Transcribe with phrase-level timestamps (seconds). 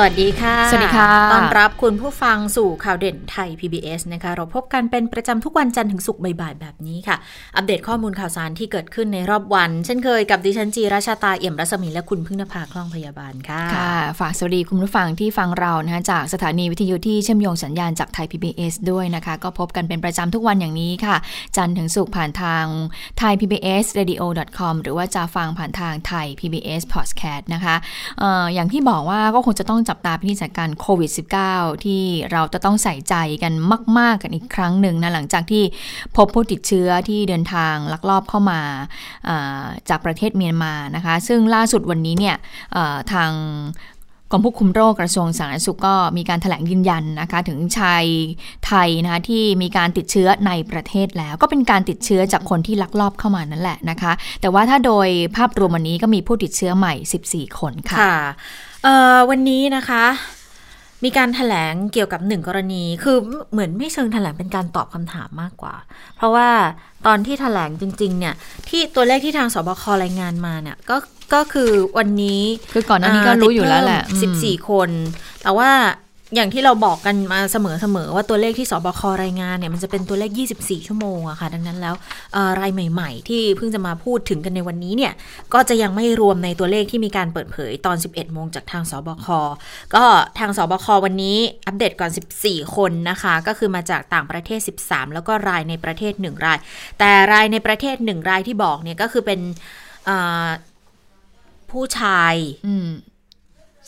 [0.00, 7.16] สวัสดีค่ะ สวัสดีค่ะ ต้อนรับคุณผู้ฟังสู่ข่าวเด่นไทย PBS นะคะ เราพบกันเป็นประจำทุกวันจันทร์ถึงศุกร์บ่ายๆแบบนี้ค่ะ
[7.56, 21.16] อัปเดตข้อมูลข่าวสารที่เกิดขึ้นในรอบวัน เช่นเคยกับดิฉันจีราชาตาเอี่ยมรัศมีและคุณพึ่งนภาคล่องพยาบาลค่ะ ค่ะ ฝากสวัสดีคุณผู้ฟังที่ฟังเรานะคะจากสถานีวิทยุที่เชื่อมโยงสัญญาณจากไทย PBS ด้วยนะคะ ก็พบกันเป็นประจำทุกวันอย่างนี้ค่ะ
[21.56, 22.64] จันทร์ถึงศุกร์ผ่านทาง
[23.20, 24.22] thai PBS radio
[24.58, 27.76] com หรือว่าจะฟังผ่านทางไทย PBS podcast นะคะ
[28.18, 31.10] เอออย่างที่บอกว่าก็คงจะต้องจับตาพินิจการโควิด
[31.48, 32.02] -19 ที่
[32.32, 33.52] เราจะต้องใส่ใจกัน
[33.98, 35.62] มาก ๆ กันอีกครั้งหนึ่งนะหลังจากที่
[36.16, 42.36] พบผู้ติดเชื้อที่เดินทางลักลอบเข้ามาาจากประเทศเมียนมานะคะ ซึ่งล่าสุดวันนี้เนี่ย
[43.12, 43.30] ทาง
[44.32, 48.04] กรมควบคุมโรคกระทรวงสาธารณสุขก็มีการถแถลงยืนยันนะคะถึงชาย
[48.66, 56.94] ไทยนะคะที่มีการติดเชื้อในประเทศแล้ว ก็เป็นการติดเชื้อจากคนที่ลักลอบเข้ามานั่นแหละนะคะ แต่ว่าถ้าโดยภาพรวมวันนี้ก็มีผู้ติดเชื้อใหม่
[57.28, 58.18] 14 คนค่ะค่ะ
[59.30, 60.04] วันนี้นะคะ
[61.04, 63.16] มีการถแถลงเกี่ยวกับหนึ่งกรณีคือ
[63.52, 65.74] เหมือนไม่เชิงถแถลงเป็นการตอบคำถามมากกว่า
[66.16, 66.48] เพราะว่า
[67.06, 68.34] ตอนที่ถแถลงจริง ๆ เนี่ย
[68.68, 70.96] ที่ตัวเลขที่ทางสบครายงานมาเนี่ยก็
[71.34, 72.40] ก็คือวันนี้
[72.72, 74.90] คือก่อนหน้านี้ก็รู้อยู่แล้วแหละสิบสี่คน
[75.42, 75.70] แต่ว่า
[76.34, 77.56] อย่างที่เราบอกกันมาเส
[77.94, 81.94] มอๆว่าตัวเลขที่สบครายงานเนี่ยมันจะเป็นตัวเลข 24 ชั่วโมงอะค่ะ ดังนั้นแล้ว
[82.60, 85.12] รายใหม่ ๆ ที่เพิ่งจะมาพูดถึงกันในวันนี้เนี่ย
[85.54, 89.26] ก็จะยังไม่รวมในตัวเลขที่มีการเปิดเผยตอน 11 โมงจากทางสบค
[89.94, 90.04] ก็
[90.38, 92.10] ทางสบควันนี้อัปเดตก่อน
[92.42, 96.58] 14 คนนะคะ ก็คือมาจากต่างประเทศ 13 แล้วก็รายในประเทศ 1 ราย
[96.98, 99.40] แต่รายในประเทศ 1 รายที่บอกเนี่ยก็คือเป็น
[101.70, 102.34] ผู้ชาย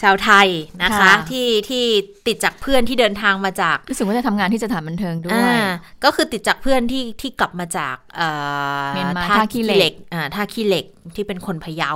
[0.02, 0.48] ชาวไทย
[0.82, 1.84] นะคะ ที่ที่
[2.26, 5.42] ติดจากเพื่อนที่เดินทางมาจากรู้สึกว่าจะทำงานที่สถานบันเทิงด้วย
[6.04, 7.96] ก็คือติดจากเพื่อนที่ที่กลับมาจาก
[8.94, 9.94] เมียนมาท่าขี้เหล็ก
[10.34, 10.84] ท่าขี้เหล็ก
[11.16, 11.92] ที่เป็นคนพะเยา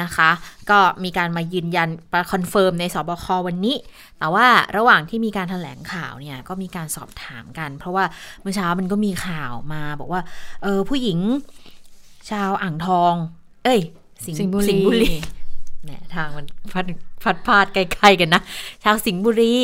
[0.00, 0.30] นะคะ
[0.70, 3.26] ก็มีการมายืนยันประ confirm ใน ศบค.
[3.46, 3.76] วันนี้
[4.18, 4.46] แต่ว่า
[4.76, 8.04] ระหว่างที่มีการถแถลงข่าวเนี่ยก็มีการสอบถามกัน เพราะว่า
[8.40, 10.20] เมื่อเช้ามันก็มีข่าวมาบอกว่า
[10.62, 11.18] เออผู้หญิง
[12.30, 13.14] ชาวอ่างทอง
[13.64, 13.80] เอ้ย
[14.24, 15.12] สิงห์บุรี
[15.84, 16.84] เนี่ยทางมันพัด
[17.22, 18.42] พัดพาดไกลๆกันนะ
[18.84, 19.56] ชาวสิงห์บุรี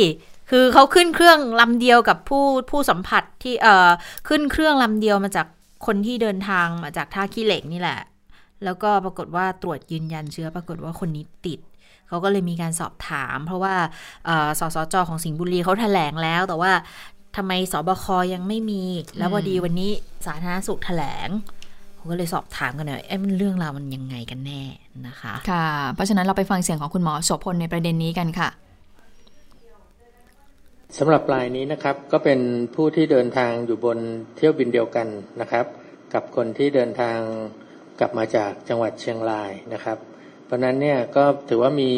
[0.51, 3.91] คือเขาขึ้นเครื่องลำเดียวกับผู้ผู้สัมผัสที่เอ่อ
[4.29, 5.47] ขึ้นเครื่องลำเดียวมาจาก
[5.87, 8.01] คนที่เดินทางมาจากท่าขี้เหล็กนี่แหละ
[8.65, 11.61] แล้วก็ปรากฏว่าตรวจยืนยันเชื้อ ปรากฏว่าคนนี้ติด
[12.09, 13.75] เขาก็เลยมีการสอบถาม เพราะว่า
[14.61, 16.73] สสจของสิงห์บุรีเขาแถลงแล้ว แต่ว่า
[17.37, 18.05] ทำไมสบค
[18.35, 18.83] ยังไม่มี
[19.19, 19.91] แล้วพอดีวันนี้
[20.27, 21.29] สาธารณสุขแถลง
[22.11, 24.63] ก็เลยสอบถามกันหน่อยไอ้มันเรื่องราวมันยังไงกันแน่
[25.07, 28.49] นะคะ ค่ะ เพราะฉะนั้นเราไปฟังเสียงของคุณหมอโสพลในประเด็นนี้กันค่ะ
[30.99, 32.41] สำหรับรายนี้นะครับก็เป็น
[32.75, 33.99] ผู้ที่เดินทางอยู่บน
[34.37, 35.09] เที่ยวบินเดียวกัน
[35.41, 35.67] นะครับ
[36.15, 37.19] กับคนที่เดินทาง
[37.99, 39.99] กลับมาจากจังหวัดเชียงรายนะครับ
[40.45, 41.93] เพราะนั้นเนี่ยก็ถือว่ามี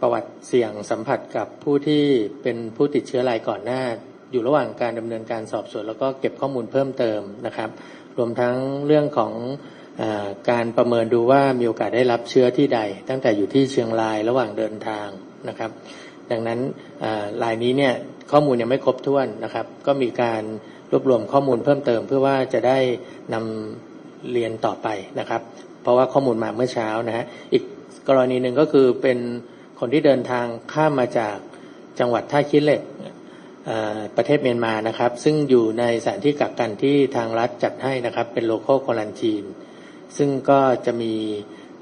[0.00, 2.04] ประวัติเสี่ยงสัมผัสกับผู้ที่
[2.42, 3.82] เป็นผู้ติดเชื้อรายก่อนหน้า
[4.32, 7.70] อยู่ระหว่างการดำเนินการสอบสวน แล้วก็เก็บข้อมูลเพิ่มเติมนะครับ
[8.18, 9.32] รวมทั้งเรื่องของ
[10.00, 10.02] อ
[10.50, 15.08] การประเมินดูว่ามีโอกาสได้รับเชื้อที่ใด ตั้งแต่อยู่ที่เชียงรายระหว่างเดินทาง
[15.48, 15.70] นะครับ
[16.30, 16.58] ดังนั้น
[17.42, 17.94] ลายนี้เนี่ย
[18.32, 20.42] ข้อมูลยังไม่ครบถ้วนนะครับ ก็มีการ
[20.90, 22.78] รวบรวมข้อมูลเพิ่มเติม เพื่อว่าจะได้
[23.34, 24.88] นำเรียนต่อไป
[25.20, 25.42] นะครับ
[25.82, 27.62] เพราะว่าข้อมูลมาเมื่อเช้านะฮะอีก
[28.08, 29.18] กรณีหนึ่งก็คือเป็น
[29.80, 31.36] คนที่เดินทางข้ามมาจาก
[31.98, 32.82] จังหวัดท่าขี้เหล็ก
[34.16, 39.44] ประเทศเมียนมานะครับ ซึ่งอยู่ในสถานที่กักกันที่ทางรัฐจัดให้นะครับ เป็นโลโก้ควอลันทีน
[40.16, 41.14] ซึ่งก็จะมี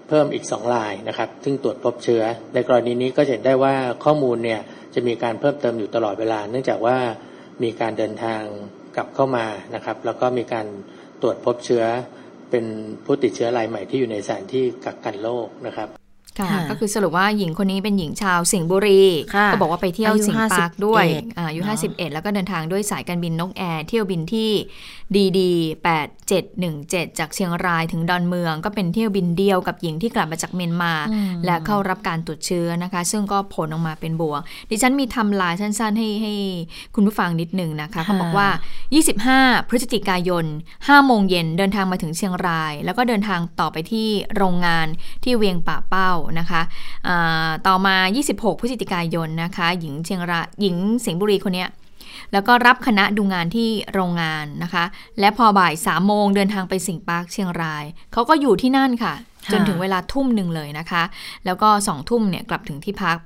[0.08, 2.22] เพิ่มอีกสองลายนะครับ ซึ่งตรวจพบเชื้อ
[2.54, 3.74] ในกรณีนี้ก็เห็นได้ว่า
[4.04, 4.60] ข้อมูลเนี่ย
[4.94, 6.98] จะมีการเพิ่มเติมอยู่ตลอดเวลา เนื่องจากว่า
[7.62, 8.42] มีการเดินทาง
[8.96, 10.66] กลับเข้ามานะครับ แล้วก็มีการ
[11.22, 11.84] ตรวจพบเชื้อ
[12.50, 12.64] เป็น
[13.04, 15.97] ผู้ติดเชื้อรายใหม่ที่อยู่ในสถานที่กักกันโรคนะครับ
[16.40, 19.02] ค่ะก็คือสรุปว่าหญิงคนนี้เป็นหญิงชาวสิงห์บุรี
[19.52, 21.04] ก็บอกว่าไปเที่ยวสิงห์ปาร์คด้วย
[21.36, 24.50] อายุ 51 แล้วก็เดินทางด้วยสายการบินนกแอร์เที่ยวบินที่
[25.16, 25.52] ดีดี
[26.34, 30.94] 8717 จากเชียงรายถึงดอนเมือง ก็เป็นเที่ยวบินเดียวกับหญิงที่กลับมาจากเมียนมา
[31.44, 34.40] และเข้ารับการตรวจเชื้อนะคะ ซึ่งก็ผลออกมาเป็นบวก
[34.70, 36.32] ดิฉันมีทำลายสั้นๆ ให้ให้
[36.94, 38.48] คุณผู้ฟังนิดหนึ่งนะคะเขาบอกว่า
[39.08, 40.44] 25 พฤศจิกายน
[40.76, 44.86] 5โมงเย็นเดินทางมาถึงเชียงราย แล้วก็เดินทางต่อไปที่โรงงาน
[45.24, 46.60] ที่เวียงป่าเป้านะคะ
[47.66, 47.96] ต่อมา
[48.28, 51.66] 26 พฤศจิกายนนะคะ หญิงเชียงรายหญิงสิงห์บุรีคนนี้
[52.32, 54.84] แล้วก็รับคณะดูงานที่โรงงานนะคะ
[55.20, 59.14] และพอบ่ายสามโมงเดินทางไปสิงห์ปาร์คเชียงราย เขาก็อยู่ที่นั่นค่ะ
[59.52, 61.02] จนถึงเวลาทุ่มหนึ่งเลยนะคะ
[61.46, 63.16] แล้วก็สองทุ่มเนี่ยกลับถึงที่พัก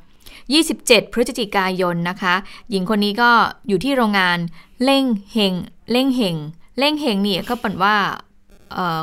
[0.52, 2.34] 27 พฤศจิกายนนะคะ
[2.70, 3.30] หญิงคนนี้ก็
[3.68, 4.38] อยู่ที่โรงงาน
[4.84, 5.54] เล่งเฮง
[5.90, 6.36] เล่งเฮง
[6.78, 7.96] เล่งเฮงนี่ก็เป็นว่า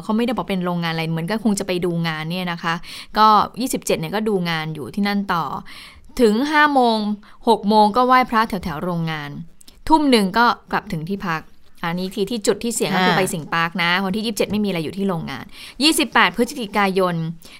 [0.04, 2.74] เขาไม่ได้บอกเป็นโรงงานอะไรเหมือนก็คงจะไปดูงานเนี่ยนะคะ
[3.18, 3.28] ก็
[3.60, 5.46] 27เนี่ยก็ดูงานอยู่ที่นั่นต่อ
[6.22, 6.98] ถึง5โมง
[7.38, 9.30] 6โมงก็ไหว้พระแถวแถวโรงงาน
[9.88, 11.42] ทุ่มหนึ่งก็กลับถึงที่พัก
[11.84, 15.46] อันนี้ทีที่จุดที่เสียงก็คือไปสิงปาร์กนะ วันที่ 27 ไม่มีอะไรอยู่ที่โรงงาน
[15.90, 17.16] 28 พฤศจิกายน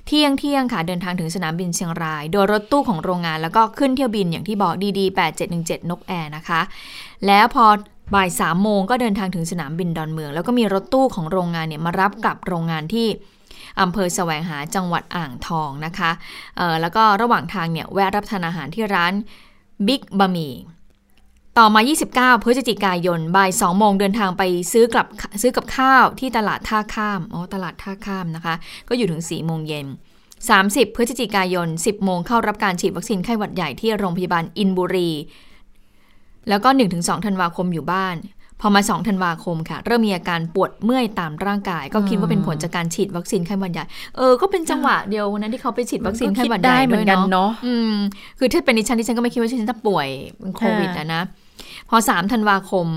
[0.08, 5.18] เที่ยงเที่ยงค่ะเดินทางถึงสนามบินเชียงราย โดยรถตู้ของโรงงานแล้วก็ขึ้นเที่ยวบินอย่างที่บอกดีๆ
[5.52, 6.62] 8717 นกแอร์นะคะ
[7.28, 7.66] แล้วพอ
[8.14, 13.08] บ่ายสามโมงก็เดินทางถึงสนามบินดอนเมือง แล้วก็มีรถตู้ของโรงงานเนี่ยมารับกลับโรงงานที่
[13.82, 16.12] อำเภอแสวงหาจังหวัดอ่างทองนะคะ
[16.82, 19.14] แล้วก็ระหว่างทางเนี่ยแวะรับทานอาหารที่ร้าน
[19.88, 20.54] บิ๊กบะหมี่
[21.58, 21.82] ต่อมา
[22.38, 25.08] 29 พฤศจิกายน บ่าย 2 โมงเดินทางไปซื้อกลับ
[25.42, 28.56] ซื้อกับข้าวที่ตลาดท่าข้าม อ๋อ ตลาดท่าข้ามนะคะ
[28.90, 29.88] ก็อยู่ถึง 4 โมงเย็น
[30.42, 35.12] 30 พฤศจิกายน 10 โมงเข้ารับการฉีดวัคซีนไข้หวัดใหญ่ที่โรงพยาบาลอินบุรี
[36.50, 38.18] แล้วก็ 1-2ธันวาคมอยู่บ้าน
[38.62, 43.86] พอมา 2 ธันวาคมค่ะ เริ่มมีอาการปวดเมื่อยตามร่างกาย ก็คิดว่าเป็นผลจากการฉีดวัคซีนไข้หวัดใหญ่
[44.18, 47.96] เออ ก็เป็นจังหวะเดียวนั้นที่เขาไปฉีดวัคซีนไข้หวัดใหญ่ด้วยเนาะอืม
[48.40, 50.08] คือถ้าเป็นดิฉันดิฉันก็ไม่คิดว่าฉันจะป่วย
[50.40, 51.24] เป็นโควิดนะนะ
[51.90, 52.88] พอ 3 ธันวาคม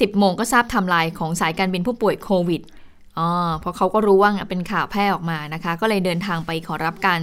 [0.00, 2.62] สิบโมงก็ทราบทำลายของสายการบินผู้ป่วยโควิด
[3.18, 3.28] อ๋อ
[3.60, 7.20] เพราะเขาก็รู้ว่าเป็นข่าวแพร่ออกมานะคะ ก็เลยเดินทางไปขอรับการ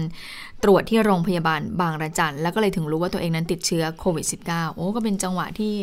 [0.63, 5.73] ตรวจที่โรงพยาบาลบางระจัน แล้วก็เลยถึงรู้ว่าตัวเองนั้นติดเชื้อโควิด -19 โอ้ก็เป็นจังหวะที่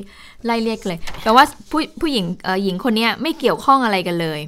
[0.44, 2.24] ไล่เรียกเลย แต่ว่าผู้ผู้หญิง
[2.64, 4.40] หญิงคนนี้ไม่เกี่ยวข้องอะไรกันเลย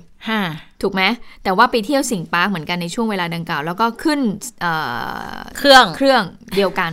[0.82, 1.02] ถูกไหม
[1.44, 4.20] แต่ว่าไปเที่ยวสิงปาร์คเหมือนกันในช่วงเวลาดังกล่าว แล้วก็ขึ้น
[5.58, 6.22] เครื่องเครื่อง
[6.56, 6.92] เดียวกัน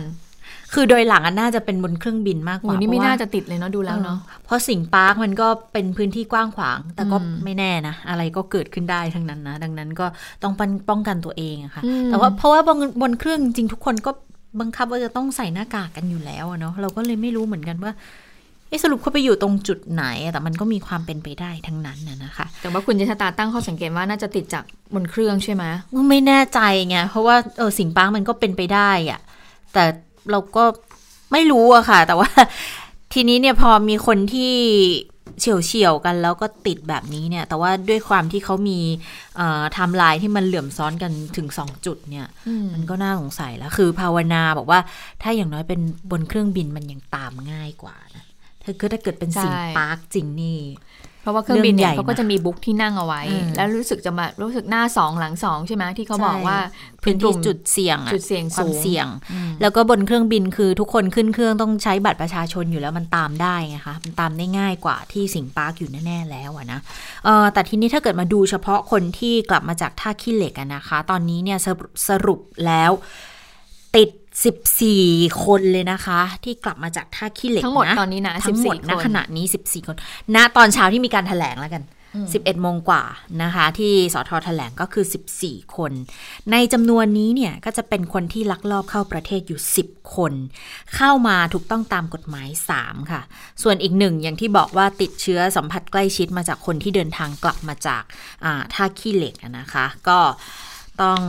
[0.74, 10.06] คือโดยหลังน่าจะเป็นบนเครื่องบินมากกว่านี่ไม่น่าจะติดเลยเนาะดูแล้วเนาะเพราะสิงปาร์คมันก็เป็นพื้นที่กว้างขวาง แต่ก็ไม่แน่นะ อะไรก็เกิดขึ้นได้ทั้งนั้นนะ ดังนั้นก็
[10.42, 10.54] ต้อง
[10.90, 14.10] ป้องกันตัวเองอะค่ะ แต่ว่าเพราะว่าบนบนเครื่องจริงทุกคนก็
[14.60, 17.92] บังคับว่าจะต้องใส่หน้ากากกันอยู่แล้วเนาะเราก็เลยไม่รู้เหมือนกันว่า
[18.84, 25.64] สรุปเขาไปอยู่ตรงจุดไหน แต่มันก็มีความเป็นไปได้ทั้งนั้นน่ะนะคะ แต่ว่าคุณยชตาตั้งข้อสังเกตว่าน่าจะติดจากบนเครื่องใช่ไหม
[26.10, 29.20] ไม่แน่ใจไงเพราะว่าเออสิงห์ปาร์คมันก็เป็นไปได้อะ
[29.72, 29.84] แต่
[30.30, 30.64] เราก็
[31.32, 32.30] ไม่รู้อะค่ะ แต่ว่า
[33.12, 34.54] ทีนี้เนี่ยพอมีคนที่
[35.40, 38.78] เฉี่ยวเฉี่ยวกันแล้วก็ติดแบบนี้เนี่ย แต่ว่าด้วยความที่เขามี
[39.36, 42.26] ไทม์ไลน์ที่มันเหลื่อมซ้อนกันถึงสองจุดเนี่ย
[42.74, 44.80] มันก็น่าสงสัยแล้วคือภาวนาบอกว่า
[45.22, 45.80] ถ้าอย่างน้อยเป็น
[46.10, 48.24] บนเครื่องบินมันยังตามง่ายกว่านะ
[48.64, 50.58] ถ้าเกิดถ้าเกิดเป็นสิงปาร์คจริงนี่
[51.28, 53.22] ราะว่าเครื่องบินเนี่ยเขาก็จะมีบุ๊กที่นั่งเอาไว้
[53.56, 56.58] แล้วรู้สึกจะมารู้สึกหน้าสองหลังสองใช่ไหมที่เขาบอกว่า
[57.02, 59.06] พื้นที่จุดเสี่ยงจุดเสี่ยงความเสี่ยง
[59.60, 66.80] แล้วก็บนเครื่องบินคือทุกคนขึ้นเครื่องต้องใช้บัตรประชาชนอยู่แล้วมันตามได้ไงคะมันตามได้ง่ายกว่าที่สิงปาร์กอยู่แน่ๆแล้วนะ
[67.24, 71.58] เออแต่ทีนี้ถ้าเกิดมาดูเฉพาะคนที่กลับมาจากท่าขี้เหล็กนะคะ ตอนนี้เนี่ย
[72.08, 73.27] สรุปแล้วติด
[74.46, 79.96] 14 คนเลยนะคะ ที่กลับมาจากท่าขี้เหล็กนะทั้งหมดตอนนี้นะทั้งหมดณขณะนี้ 14 คน
[80.34, 81.84] ณตอนเช้าที่มีการถแถลงแล้วกัน
[82.22, 83.04] 11โมงกว่า
[83.42, 85.04] นะคะ ที่สทแถลงก็คือ
[85.40, 85.92] 14 คน
[86.52, 90.32] ในจำนวนนี้เนี่ย ก็จะเป็นคนที่ลักลอบเข้าประเทศอยู่ 10 คน
[90.96, 92.48] เข้ามาถูกต้องตามกฎหมาย
[92.80, 93.22] 3 ค่ะ
[93.62, 98.02] ส่วนอีกหนึ่งอย่างที่บอกว่าติดเชื้อสัมผัสใกล้ชิดมาจากคนที่เดินทางกลับมาจาก
[98.74, 100.18] ท่าขี้เหล็กนะคะ ก็
[101.02, 101.20] ต้อง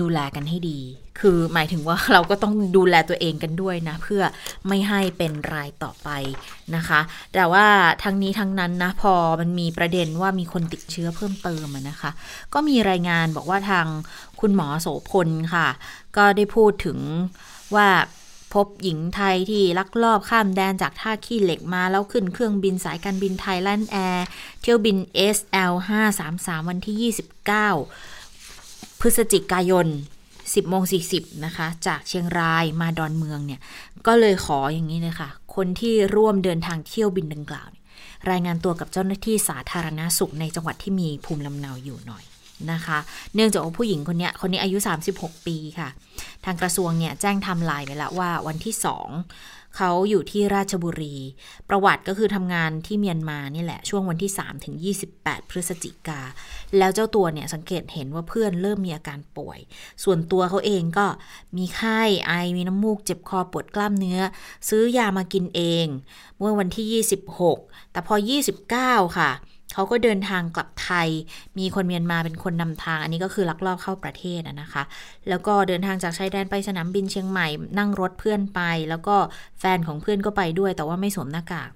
[0.00, 0.80] ดูแลกันให้ดี
[1.20, 4.22] คือหมายถึงว่าเราก็ต้องดูแลตัวเองกันด้วยนะ เพื่อ
[4.68, 6.08] ไม่ให้เป็นรายต่อไป
[6.76, 7.00] นะคะ
[7.34, 7.66] แต่ว่า
[8.02, 12.10] ทั้งนี้ทั้งนั้นนะพอมันมีประเด็นว่ามีคนติดเชื้อเพิ่มเติมนะคะ
[12.54, 13.86] ก็มีรายงานบอกว่าทาง
[14.40, 15.68] คุณหมอโสพลค่ะ
[16.16, 16.98] ก็ได้พูดถึง
[17.76, 17.88] ว่า
[18.54, 24.26] พบหญิงไทยที่ลักลอบข้ามแดนจากท่าขี้เหล็กมา แล้วขึ้นเครื่องบินสายการบินไทยแลนด์แอร์
[24.62, 24.96] เที่ยวบิน
[25.36, 25.72] SL
[26.20, 28.13] 533วันที่ 29
[29.00, 29.86] พฤศจิกายน
[30.32, 30.82] 10โมง
[31.14, 33.60] 40 นะคะ จากเชียงรายมาดอนเมืองเนี่ย
[34.06, 37.68] ก็เลยขออย่างนี้เลยค่ะ คนที่ร่วมเดินทางเที่ยวบินดังกล่าว
[38.30, 42.24] รายงานตัวกับเจ้าหน้าที่สาธารณาสุขในจังหวัดที่มีภูมิลำเนาอยู่หน่อย
[42.72, 42.98] นะคะ
[43.34, 44.78] เนื่องจากว่าผู้หญิงคนนี้คนนี้อายุ
[45.12, 45.88] 36 ปีค่ะ
[46.44, 51.16] ทางกระทรวงเนี่ยแจ้งทำลายไปแล้วว่าวันที่ 2 เขาอยู่ที่ราชบุรี
[51.68, 54.74] ประวัติก็คือทำงานที่เมียนมานี่แหละ ช่วงวันที่ 3 ถึง
[55.14, 56.20] 28 พฤศจิกา
[56.78, 59.58] แล้วเจ้าตัวเนี่ยสังเกตเห็นว่าเพื่อนเริ่มมีอาการป่วย
[60.04, 61.06] ส่วนตัวเขาเองก็
[61.56, 64.20] มีไข้ไอมีน้ำมูกเจ็บคอปวดกล้ามเนื้อ
[64.68, 65.86] ซื้อยามากินเอง
[66.38, 67.04] เมื่อวันที่
[67.44, 68.14] 26 แต่พอ
[68.66, 69.30] 29 ค่ะ
[69.72, 71.08] เขาก็เดินทางกลับไทย
[71.58, 74.82] มีคนเมียนมาเป็นคนนำทาง อันนี้ก็คือลักลอบเข้าประเทศนะคะ
[75.28, 79.16] แล้วก็เดินทางจากชายแดนไปสนามบินเชียงใหม่ นั่งรถเพื่อนไป แล้วก็
[79.60, 81.70] แฟนของเพื่อนก็ไปด้วย แต่ว่าไม่สวมหน้ากาก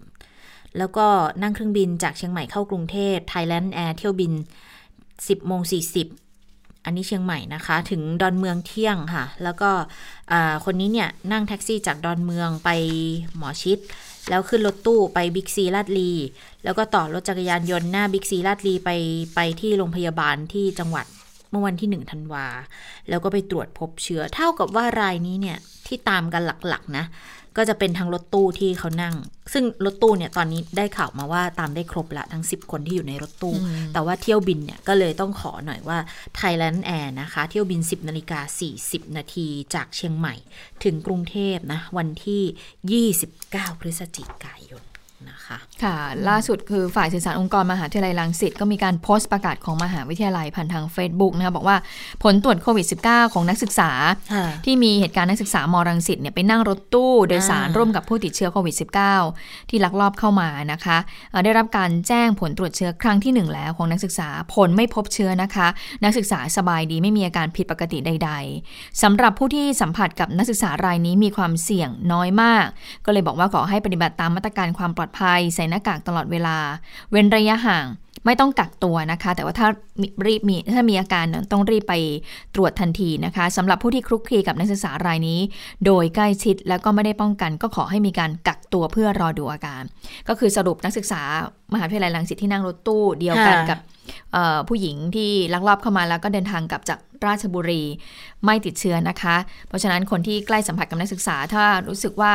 [0.79, 1.07] แล้วก็
[1.43, 4.33] นั่งเครื่องบินจากเชียงใหม่เข้ากรุงเทพไทยไลอ้อนแอร์เที่ยวบิน
[4.91, 5.61] 10โมง
[6.25, 9.71] 40 อันนี้เชียงใหม่นะคะ ถึงดอนเมืองเที่ยงค่ะ แล้วก็
[10.65, 12.71] คนนี้เนี่ยนั่งแท็กซี่จากดอนเมืองไป
[13.37, 13.79] หมอชิต
[14.29, 16.13] แล้วขึ้นรถตู้ไปบิ๊กซีลาดลี
[16.65, 18.91] แล้วก็ต่อรถจักรยานยนต์หน้าบิ๊กซีลาดลีไป
[19.35, 21.07] ไปที่โรงพยาบาลที่จังหวัด
[21.51, 22.47] เมื่อวันที่หนึ่งธันวา
[23.09, 27.05] แล้วก็ไปตรวจพบเชื้อ เท่ากับว่ารายนี้เนี่ย ที่ตามกันหลัก ๆ นะ
[27.59, 29.15] ก็จะเป็นทางรถตู้ที่เขานั่ง
[29.53, 33.55] ซึ่งรถตู้เนี่ยตอนนี้ได้ข่าวมาว่าตามได้ครบละทั้ง 10 คนที่อยู่ในรถตู้
[33.93, 35.99] แต่ว่าเที่ยวบินเนี่ยก็เลยต้องขอหน่อยว่า
[36.39, 38.41] Thailand Air นะคะ เที่ยวบิน 10นาฬิกา
[38.79, 40.35] 40 นาทีจากเชียงใหม่
[40.85, 44.83] ถึงกรุงเทพนะวันที่ 29 พฤศจิกายน
[45.31, 45.97] นะคะค่ะ
[46.29, 51.77] ล่าสุดคือฝ่ายสื่อสารองค์กรมหาวิทยาลัยรังสิตก็มีการโพสต์ประกาศของมหาวิทยาลัยผ่านทาง Facebook นะคะบอกว่า
[52.23, 53.91] ผลตรวจโควิด -19 ของนักศึกษา
[54.65, 58.75] ที่มีเหตุการณ์นักศึกษามรังสิตเนี่ยไปนั่งรถตู้โดยสารร่วมกับผู้ติดเชื้อโควิด
[59.21, 60.99] -19 ที่ลักลอบเข้ามานะคะ
[61.45, 65.67] ได้รับการแจ้งผลตรวจเชื้อครั้งที่ 1 แล้วของนักศึกษาผลไม่พบเชื้อนะคะ
[66.05, 68.31] นักศึกษาสบายดีไม่มีอาการผิดปกติใด
[68.67, 72.67] ๆสำหรับผู้ที่สัมผัสกับนักศึกษารายนี้มีความเสี่ยงน้อยมาก
[73.05, 76.59] ก็เลยบอกว่าขอให้ปฏิบัติตามมาตรการความปลอดภัย ใส่หน้ากากตลอดเวลา
[77.11, 77.87] เว้นระยะห่าง
[78.29, 79.69] ไม่ต้องกักตัวนะคะ แต่ว่าถ้า
[80.27, 81.95] รีบมีถ้ามีอาการต้องรีบไป
[82.55, 85.41] ตรวจทันทีนะคะสำหรับผู้ที่คลุกคลีกับนักศึกษารายนี้
[85.87, 89.83] โดยใกล้ชิดแล้วก็ไม่ได้ป้องกัน ก็ขอให้มีการกักตัวเพื่อรอดูอาการ
[90.29, 91.23] ก็คือสรุปนักศึกษา
[91.75, 93.79] มหาวิทยาลัยรังสิตที่นั่งรถตู้เดียวกันกับ
[94.69, 97.83] ผู้หญิงที่ลักลอบเข้ามาแล้วก็เดินทางกลับจากราชบุรี
[98.45, 99.37] ไม่ติดเชื้อนะคะ
[99.69, 102.35] เพราะฉะนั้นคนที่ใกล้สัมผัสกับนักศึกษา ถ้ารู้สึกว่า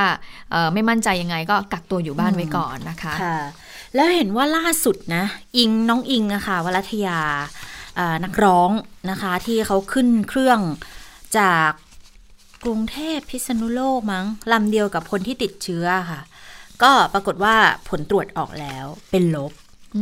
[0.73, 3.37] ไม่มั่นใจยังไงก็กักตัวอยู่บ้านไว้ก่อนนะคะค่ะ
[3.95, 5.23] แล้วเห็นว่าล่าสุดนะ
[5.57, 7.19] อิงน้องอิงอะค่ะวรัทยา
[8.23, 8.69] นักร้อง
[9.09, 10.59] นะคะ ที่เขาขึ้นเครื่อง
[11.37, 11.71] จาก
[12.63, 16.21] กรุงเทพพิษณุโลกมั้งลำเดียวกับคนที่ติดเชื้อค่ะ
[16.83, 17.55] ก็ปรากฏว่า
[17.89, 19.51] ผลตรวจออกแล้วเป็นลบ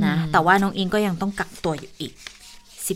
[0.06, 2.14] นะ แต่ว่าน้องอิงก็ยังต้องกักตัวอยู่อีก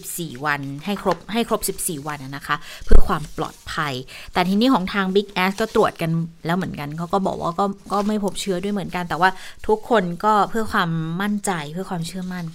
[0.03, 3.93] 14 วัน ให้ครบให้ครบ 14 วันนะคะ เพื่อความปลอดภัย
[4.33, 6.11] แต่ทีนี้ของทาง Big a s ก็ตรวจกัน
[6.45, 9.29] แล้วเหมือนกันเขาก็บอกว่าก็ก็ไม่พบเชื้อด้วยเหมือนกัน แต่ว่า
[9.67, 10.89] ทุกคนก็เพื่อความ
[11.21, 12.45] มั่นใจเพื่อความเชื่อมั่น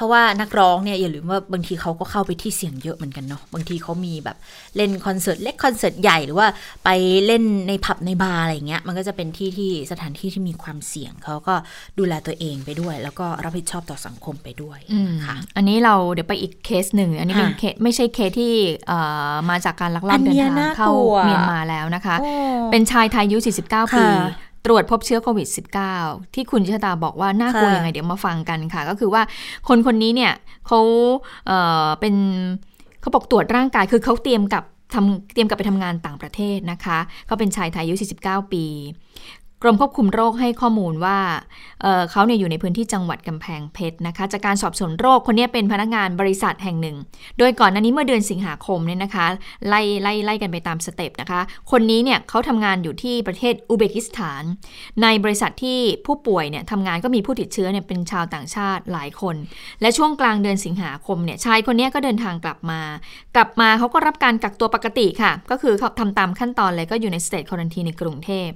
[0.00, 4.36] เพราะว่านักร้องเนี่ยอย่าลืมว่าบางทีเขาก็เข้าไปที่เสียงเยอะเหมือนกันเนาะบางทีเขามีแบบ
[4.76, 6.46] เล่นคอนเสิร์ตเล็กคอนเสิร์ตใหญ่หรือว่า
[6.84, 6.88] ไป
[7.26, 11.54] เล่นในผับในบาร์อะไรเงี้ยมันก็จะเป็นที่ที่สถานที่ที่มีความเสี่ยงเขาก็
[11.98, 14.78] ดูแลตัวเองไปด้วย แล้วก็รับผิดชอบต่อสังคมไปด้วย
[15.26, 18.52] ค่ะอันนี้เราเดี๋ยวไปอีกเคสหนึ่งอันนี้เป็นเคสไม่ใช่เคสที่
[19.50, 20.90] มาจากการลักลอบเดินทางเข้า
[21.26, 22.16] เมียนมาแล้วนะคะ
[22.70, 24.06] เป็นชายไทยอายุ 49 ปี
[24.64, 25.48] ตรวจพบเชื้อโควิด
[25.90, 29.22] -19 ที่คุณชะตาบอกว่าน่ากลัวยังไงเดี๋ยวมาฟังกันค่ะ ก็คือว่า
[29.68, 30.32] คนคนนี้เนี่ย
[30.66, 30.80] เขา
[31.46, 32.14] เเป็น
[33.00, 34.64] เขาบอกตรวจร่างกายคือเขาเตรียมกับ
[34.94, 38.64] ทำเตรียมกับไปทำงานต่างประเทศนะคะเขาเป็นชายไทยอายุ 49 ปี
[39.62, 41.18] กรมควบคุมโรคให้ข้อมูลว่า
[41.82, 46.96] เเขาเนี่ยอยู่ในพื้นที่จังหวัดกำแพงเพชรนะคะ จากการสอบสวนโรคคนนี้เป็นพนักงานบริษัทแห่งหนึ่ง
[47.38, 49.26] โดยก่อนหน้านี้เมื่อเดือนสิงหาคมเนี่ยนะคะ
[49.68, 51.40] ไล่ไล่ไล่กันไปตามสเต็ปนะคะ
[51.70, 54.42] คนนี้เนี่ยเขาทำงานอยู่ที่ประเทศอุซเบกิสถาน
[55.02, 59.36] ในบริษัทที่ผู้ป่วยเนี่ยทำงานก็มีผู้ติดเชื้อเนี่ยเป็นชาวต่างชาติหลายคน
[59.80, 62.80] และช่วงกลางเดือนสิงหาคมเนี่ยชายคนนี้ก็เดินทางกลับมา
[63.36, 68.50] กลับมาเขาก็รับการกักตัวปกติค่ะ ก็คือเขาทำตามขั้นตอนเลยก็อยู่ใน state quarantine ในกรุงเทพ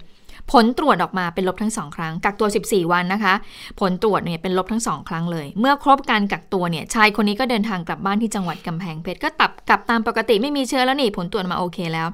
[0.53, 3.35] ผลตรวจออกมาเป็นลบทั้งสองครั้ง กักตัว 14 วันนะคะ
[3.81, 12.09] ผลตรวจเนี่ยเป็นลบทั้งสองครั้งเลย เมื่อครบการกักตัวเนี่ย ชายคนนี้ก็เดินทางกลับบ้านที่จังหวัดกำแพงเพชร ก็ตับกลับตามปกติไม่มีเชื้อแล้วนี่ ผลตรวจมาโอเคแล้ว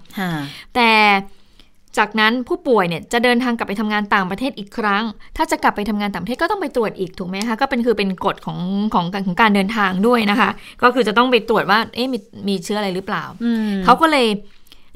[0.74, 0.90] แต่
[1.98, 5.04] จากนั้นผู้ป่วยเนี่ยจะเดินทางกลับไปทำงานต่างประเทศอีกครั้ง
[5.36, 8.58] ถ้าจะกลับไปทำงานต่างประเทศก็ต้องไปตรวจอีกถูกไหมคะ ก็เป็นคือเป็นกฎของ
[8.94, 10.50] ของของการเดินทางด้วยนะคะ
[10.82, 12.18] ก็คือจะต้องไปตรวจว่า เอ๊ะมี
[12.48, 13.24] มีเชื้ออะไรหรือเปล่า
[13.84, 14.26] เขาก็เลย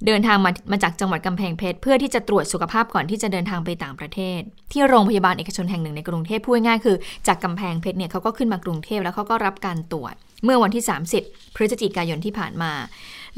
[0.07, 4.41] เดินทางมามาจากจังหวัดกำแพงเพชรเพื่อที่จะตรวจสุขภาพก่อนที่จะเดินทางไปต่างประเทศ
[4.73, 6.97] ที่โรงพยาบาลเอกชนแห่งหนึ่งในกรุงเทพพูดง่ายคือ
[7.27, 10.85] จากกำแพงเพชรเนี่ยเขาก็ขึ้นมากรุงเทพแล้วเขาก็รับการตรวจ เมื่อวันที่
[11.21, 12.73] 30 พฤศจิกายนที่ผ่านมา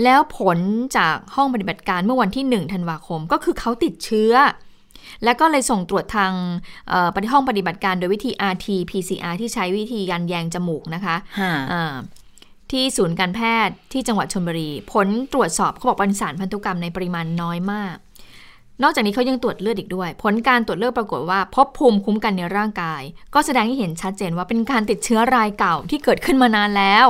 [0.02, 0.58] แล้วผล
[0.96, 4.32] จากห้องปฏิบัติการเมื่อวันที่1ธันวาคมก็คือเขาติดเชื้อ
[5.24, 6.32] แล้วก็เลยส่งตรวจทาง
[7.14, 11.16] ปฏิห้องปฏิบัติการโดยวิธี RT-PCR ที่ใช้วิธียันแยงจมูกนะคะ
[12.70, 17.96] ที่ศูนย์การแพทย์ที่จังหวัดชลบุรี ผลตรวจสอบเขาบอกเป็นสารพันธุกรรมในปริมาณน้อยมาก
[18.82, 23.02] นอกจากนี้เขายังตรวจเลือดอีกด้วย ผลการตรวจเลือดปรากฏว่า พบภูมิคุ้มกันในร่างกาย
[23.34, 27.06] ก็แสดงให้เห็นชัดเจนว่าเป็นการติดเชื้อรายเก่าที่เกิดขึ้นมานานแล้ว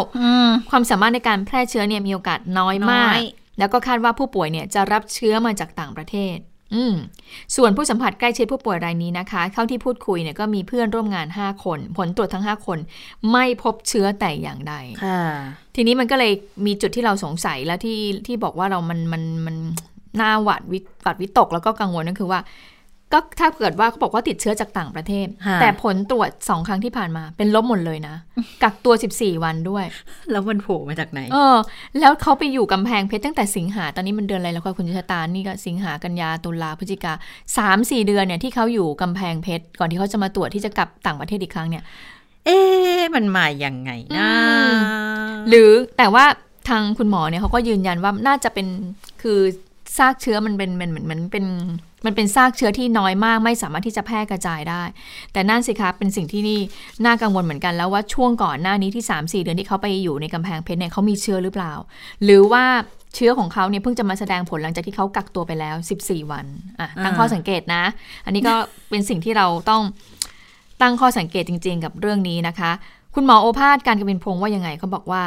[0.71, 3.13] ความสามารถในการแพร่เชื้อเนี่ยมีโอกาสน้อยมาก
[3.59, 6.37] แล้วก็คาดว่าผู้ป่วยเนี่ยจะรับเชื้อมาจากต่างประเทศ
[6.75, 6.95] อืม
[7.57, 12.79] ส่วนผู้สัมผัสใกล้ชิดผู้ป่วยรายนี้นะคะ เข้าที่พูดคุยเนี่ยก็มีเพื่อนร่วมงาน 5 คน ผลตรวจทั้ง 5 คน
[13.33, 15.23] ไม่พบเชื้อแต่อย่างใดค่ะ
[15.75, 16.33] ทีนี้มันก็เลย
[16.67, 19.57] มีจุดที่เราสงสัยและที่ที่บอกว่าเรามันมันมัน
[20.21, 22.41] น่าหวาดวิหวาดวิตกแล้วก็กังวลนั่นคือว่า
[23.13, 28.17] ก็ถ้าเกิดว่าเขาบอกว่าติดเชื้อจากต่างประเทศค่ะแต่ผลตรวจสองครั้งที่ผ่านมา เป็นลบหมดเลยนะ
[28.63, 29.85] กักตัว 14 วันด้วย
[30.31, 31.57] แล้วมันโผล่มาจากไหน เออ
[32.01, 37.13] แล้วเขาไปอยู่กำแพงเพชรตั้งแต่สิงหา ตอนนี้มันเดือนอะไรแล้วคะคุณชะตา นี่ก็สิงหากันยาตุลาพฤศจิกา
[37.57, 41.83] สามสี่เดือนเนี่ยที่เขาอยู่กำแพงเพชรก่อนที่เขาจะมาตรวจที่จะกลับต่างประเทศอีกครั้งเนี่ย
[42.45, 44.29] เอ๊ะมันมาอย่างไงนะอื
[44.73, 44.77] ม
[45.49, 46.25] หรือแต่ว่า
[46.69, 48.67] ทางคุณหมอเนี่ยเขาก็ยืนยันว่าน่าจะเป็น
[49.23, 49.39] คือ
[49.99, 51.47] ซากเชื้อมันเป็นมันเหมือนมันเป็น
[52.07, 54.83] มันเป็นซากเชื้อที่น้อยมากไม่สามารถที่จะแพร่กระจายได้
[55.33, 56.61] แต่นั่นสิคะเป็นสิ่งที่นี่
[57.05, 61.73] น่ากังวลเหมือนกันแล้วว่าช่วงก่อนหน้านี้ที่ 3 4 เดือนที่เขาไปอยู่ในกำแพงเพชรเนี่ยเขามีเชื้อหรือเปล่า
[62.25, 62.65] หรือว่า
[63.15, 66.47] เชื้อของเขาเนี่ยเพิ่งจะมาแสดงผลหลังจากที่เขากักตัวไปแล้ว 14 วัน
[66.81, 67.83] อะตั้งข้อสังเกตนะ
[68.25, 68.55] อันนี้ก็
[68.91, 69.83] เป็นสิ่งที่เราต้อง
[70.83, 72.71] ตั้งข้อสังเกตจริง ๆ กับเรื่องนี้นะคะ
[73.15, 75.23] คุณหมอโอภาสการกบินพงศ์ว่ายังไงเขาบอกว่า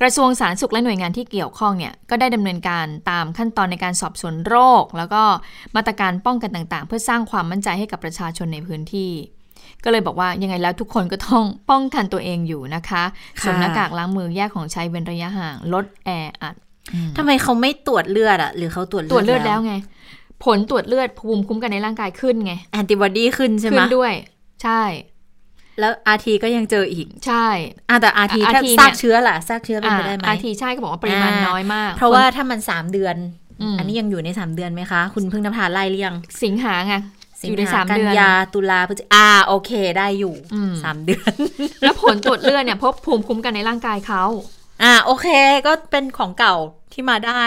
[0.00, 5.22] กระทรวงสาธารณสุขและหน่วยงานที่เกี่ยวข้องเนี่ยก็ได้ดำเนินการตามขั้นตอนในการสอบสวนโรค แล้วก็
[5.76, 9.10] มาตรการป้องกันต่างๆ เพื่อสร้างความมั่นใจให้กับประชาชนในพื้นที่
[9.84, 13.02] ก็เลยบอกว่ายังไงแล้วทุกคนก็ต้องป้องกันตัวเองอยู่นะคะ
[13.42, 16.10] สวมหน้ากากล้างมือแยกของใช้เว้นระยะห่างลดแอ
[16.42, 16.54] อัด
[17.16, 19.74] ทำไมเขาไม่ตรวจเลือดอะหรือเขาตรวจตรวจเลือดแล้วไง
[20.44, 24.12] ผลตรวจเลือดภูมิคุ้มกันในร่างกายขึ้นไงแอนติบอดีขึ้นใช่ไหมขึ้นด้วย
[24.62, 24.82] ใช่
[25.80, 27.46] แล้วอาทีก็ยังเจออีก ใช่
[27.88, 33.16] อะแต่อาที RT ถ้าเนี่ยซากเชื้อล่ะซากเชื้อเป็นไปได้ไหมอาทีใช่ก็บอกว่าปริมาณอ่าน้อยมาก เพราะว่าถ้ามันสามเดือน
[33.62, 36.94] อืมอันนี้ยังอยู่ในสามเดือนไหมคะ คุณเพิ่งนภาไล่หรือยังสิงหาไง
[37.48, 41.32] อยู่ในสามกัเดือนยาตุลาพฤศจิอ่าโอเคได้อยู่อืมสามเดือน
[41.82, 44.22] แล้วผลตรวจเลือดเนี่ยพบภูมิคุ้มกันในร่างกายเขา
[44.82, 45.26] อ่าโอเค
[45.66, 46.54] ก็เป็นของเก่า
[46.92, 47.42] ที่มาได้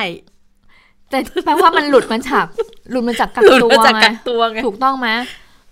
[1.09, 2.45] แต่แปลว่ามันหลุดมาจาก
[2.91, 5.09] หลุดมาจากกักหลุดตัวมาจากไงกักตัวไงถูกต้องไหม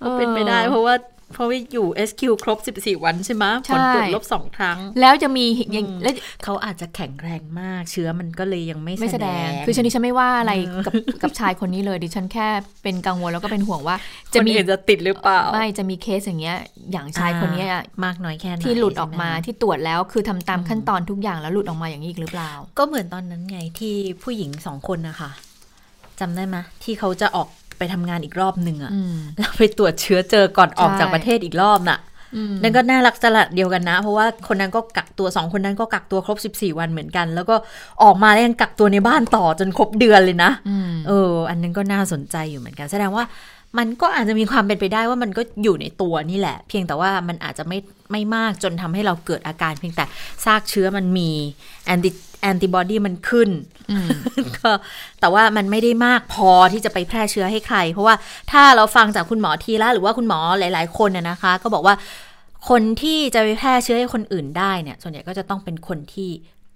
[0.01, 0.93] ก็เป็นไปได้ออเพราะว่า
[1.33, 10.93] เพราะว่าอยู่ SQ ครบ 14 วันใช่ไหมใช่ผลตรวจลบสองครั้ง แล้วจะมีอย่างอืมแล้วเขาอาจจะแข็งแรงมาก เชื้อมันก็เลยยังไม่ไม่แสดงงคือฉันนี่ฉันไม่ว่าอะไรเออกับ
[11.23, 12.47] กับชายคนนี้เลยดิฉันแค่
[12.83, 13.95] เป็นกังวลแล้วก็เป็นห่วงว่า
[14.33, 16.57] จะจะมีมีจะติดหรือเปล่า ไม่จะมีเคสอย่างเงี้ย
[16.91, 25.29] อย่างชายคนเนี้ยอ่ามากน้อยแค่ไหนที่หลุดออกมาใช่ไหที่ตรวจแล้วคือทำตามขั้นตอนทุกอย่างแล้วหลุดออกมาอย่างนี้อีกหรือเปล่า ก็เหมือนตอนนั้นไงที่ผู้หญิงสองคนนะคะ
[26.19, 31.99] จำได้ไหมที่เขาจะออก ไปทำงานอีกรอบหนึ่งอะอืมแล้วไปตรวจเชื้อเจอก่อนออกใช่จากประเทศอีกรอบน่ะ
[32.35, 37.55] อืมนั่นก็น่ารักสลัดเดียวกันนะ เพราะว่าคนนั้นก็กักตัวสองคนนั้นก็กักตัวครบ 14 วันเหมือนกัน แล้วก็
[38.03, 43.25] ออกมาแล้วยังกักตัวในบ้านต่อจนครบเดือนเลยนะอืมเออ อันนั้นก็น่าสนใจอยู่เหมือนกัน แสดงว่า
[43.77, 47.79] มันก็อาจจะมีความเป็นไปได้ว่ามันก็อยู่ในตัวนี่แหละ เพียงแต่ว่ามันอาจจะไม่
[48.11, 50.05] ไม่มากจนทำให้เราเกิดอาการ เพียงแต่
[50.45, 51.29] ซากเชื้อมันมี
[51.85, 53.49] แอนติ แอนติบอดีมันขึ้น
[53.91, 54.09] อืม
[54.57, 54.71] ก็
[55.19, 58.15] แต่ว่ามันไม่ได้มากพอที่จะไปแพร่เชื้อให้ใคร เพราะว่า
[58.51, 61.95] ถ้าเราฟังจากคุณหมอทีละหรือว่าคุณหมอหลาย ๆ คนน่ะนะคะ ก็บอกว่า
[62.69, 66.29] คนที่จะไปแพร่เชื้อให้คนอื่นได้เนี่ย ส่วนใหญ่ก็จะต้องเป็นคนที่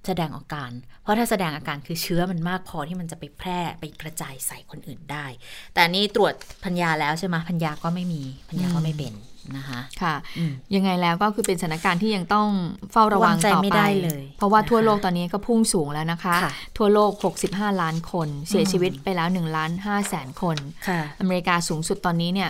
[0.08, 0.72] แสดงอาการ
[1.02, 5.26] เพราะถ้าแสดงอาการคือเชื้อมันมากพอที่มันจะไปแพร่ไปกระจายใส่คนอื่นได้
[5.74, 6.34] แต่อันนี่ตรวจ
[6.66, 9.14] พัญญาแล้วใช่ไหมพัญญาก็ไม่มีพัญญาก็ไม่เป็น
[9.58, 12.50] นะคะ ค่ะอืมยังไงแล้วก็คือเป็นสถานการณ์ที่ยังต้อง
[12.92, 17.12] เฝ้าระวังวางใจต่อไม่ไปได้เลย เพราะว่านะคะทั่วโลกตอนนี้ก็พุ่งสูงแล้วนะคะค่ะทั่วโลก
[17.46, 22.50] 65 ล้านคน เสียชีวิตไปแล้ว1ล้าน5แสนคนค่ะอเมริกาสูงสุดตอนนี้เนี่ย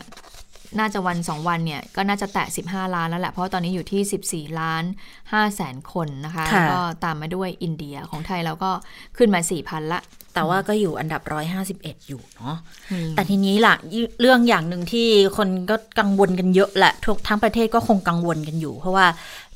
[0.79, 4.83] น่าจะวัน 2 วันเนี่ยก็น่าจะแตะ 15 ล้านแล้วแหละ เพราะว่าตอนนี้อยู่ที่ 14 ล้าน
[5.19, 8.71] 5แสนคนนะคะค่ะแล้วก็ตามมาด้วยอินเดียของไทยเราก็
[9.17, 10.01] ขึ้นมา 4,000 ละ
[10.33, 11.21] แต่ว่าก็อยู่อันดับ
[11.65, 12.55] 151 อยู่เนาะ
[12.91, 15.07] อืมแต่ทีนี้ล่ะยเรื่องอย่างหนึ่งที่
[15.37, 19.05] คนก็กังวลกันเยอะแหละทุกทั้งประเทศก็คงกังวลกันอยู่ เพราะว่า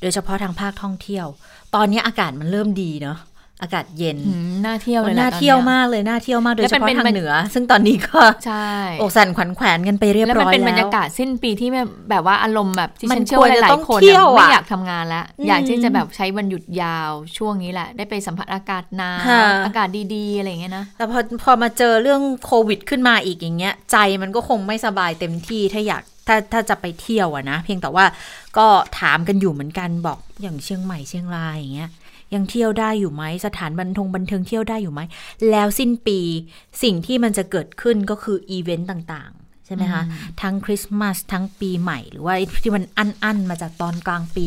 [0.00, 1.26] โดยเฉพาะทางภาคท่องเที่ยว
[1.74, 3.18] ตอนนี้อากาศมันเริ่มดีเนาะ
[3.62, 28.04] อากาศเย็นอืมน่าเที่ยวเลยแหละน่าเที่ยวตอนนี้มากเลยน่าเที่ยวมากโดยและเฉเป็นพาะเป็นทางเหนือ ซึ่งตอนนี้ก็ใช่อกสั่นขวัญแขวนกันไปเรียบแล้วร้มันอยเป็นบรรแล้ยาวกาศสิ้นปีที่แบบแบบว่าอารมณ์แบบที่มันฉันเชื่อว่าควรจะหลาต้ยองๆคนเที่น่ะยวอะไม่อยากทำงานแล้วอืมอยากที่จะแบบใช้วันหยุดยาวช่วงนี้แหละ ได้ไปสัมผัสอากาศหนาวค่ะอากาศดีๆอะไรอย่างเงี้ยนะแต่พอพอมาเจอเรื่องโควิดขึ้นมาอีกอย่างเงี้ย ใจมันก็คงไม่สบายเต็มที่ถ้าอยากถ้าถ้าจะไปเที่ยวอะนะ เพียงแต่ว่า
[28.58, 28.66] ก็
[29.00, 31.90] ถามกันอยู่เหมือนกันบอกอย่างเชียงใหม่เชียงรายอย่างเงี้ย
[32.34, 35.00] ยังเที่ยวได้อยู่ไหมสถานบันทงบันเทิงเที่ยวได้อยู่ไหม
[35.50, 36.18] แล้วสิ้นปี
[36.82, 40.02] สิ่งที่มันจะเกิดขึ้นก็คืออีเวนต์ต่างๆ ใช่ไหมคะ
[40.42, 44.46] ทั้งคริสต์มาสทั้งปีใหม่ หรือว่าไอ้ที่มันอั้นๆมาจากตอนกลางปี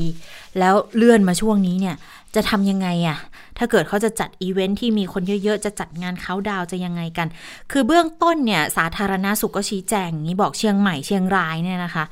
[0.59, 1.95] แล้วเลื่อนมาช่วงนี้เนี่ย
[2.35, 3.19] จะทำยังไงอะ
[3.57, 7.27] ถ้าเกิดเขาจะจัดอีเวนต์ที่มีคนเยอะ ๆ จะจัดงานเขาน์ดาวน์จะยังไงกัน
[7.71, 12.05] คือเบื้องต้นเนี่ยสาธารณาสุขก็ชี้แจงอย่างนี้บอกเชียงใหม่เชียงรายเนี่ยนะคะ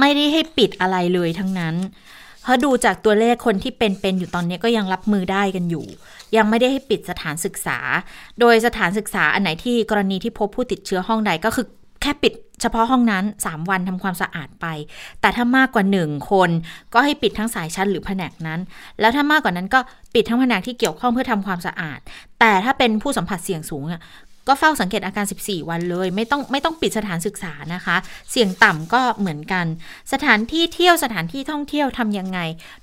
[0.00, 1.74] ไม่ได้ให้ปิดอะไรเลยทั้งนั้น
[2.46, 5.86] เพราะดูจากตัวเลขคนที่เป็นๆอยู่ตอนนี้ก็ยังรับมือได้กันอยู่
[6.36, 7.78] ยังไม่ได้ให้ปิดสถานศึกษา
[8.40, 11.66] โดยสถานศึกษาอันไหนที่กรณีที่พบผู้ติดเชื้อห้องใดก็คือ
[12.02, 14.66] แค่ปิดเฉพาะห้องนั้น 3 วันทำความสะอาดไป
[15.20, 16.50] แต่ถ้ามากกว่า 1 คน
[16.94, 18.60] ก็ให้ปิดทั้งสายชั้นหรือแผนกนั้น
[19.00, 19.80] แล้วถ้ามากกว่านั้นก็
[20.14, 21.98] ปิดทั้งแผนกที่เกี่ยวข้องเพื่อทำความสะอาด
[22.40, 24.00] แต่ถ้าเป็นผู้สัมผัสเสี่ยงสูงอะ
[24.48, 27.96] ก็เฝ้าสังเกตอาการ 14 วันเลย ไม่ต้องไม่ต้องปิดสถานศึกษานะคะ
[28.30, 29.66] เสี่ยงต่ำก็เหมือนกัน
[30.12, 32.38] สถานที่เที่ยวสถานที่ท่องเที่ยวทำยังไง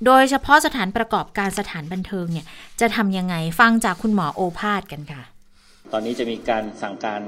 [0.06, 2.46] โดยเฉพาะสถานประกอบการสถานบันเทิงเนี่ย
[2.82, 5.24] จะทำยังไงฟังจากคุณหมอโอภาสกันค่ะ
[5.92, 7.22] ตอนนี้จะมีการสั่งการ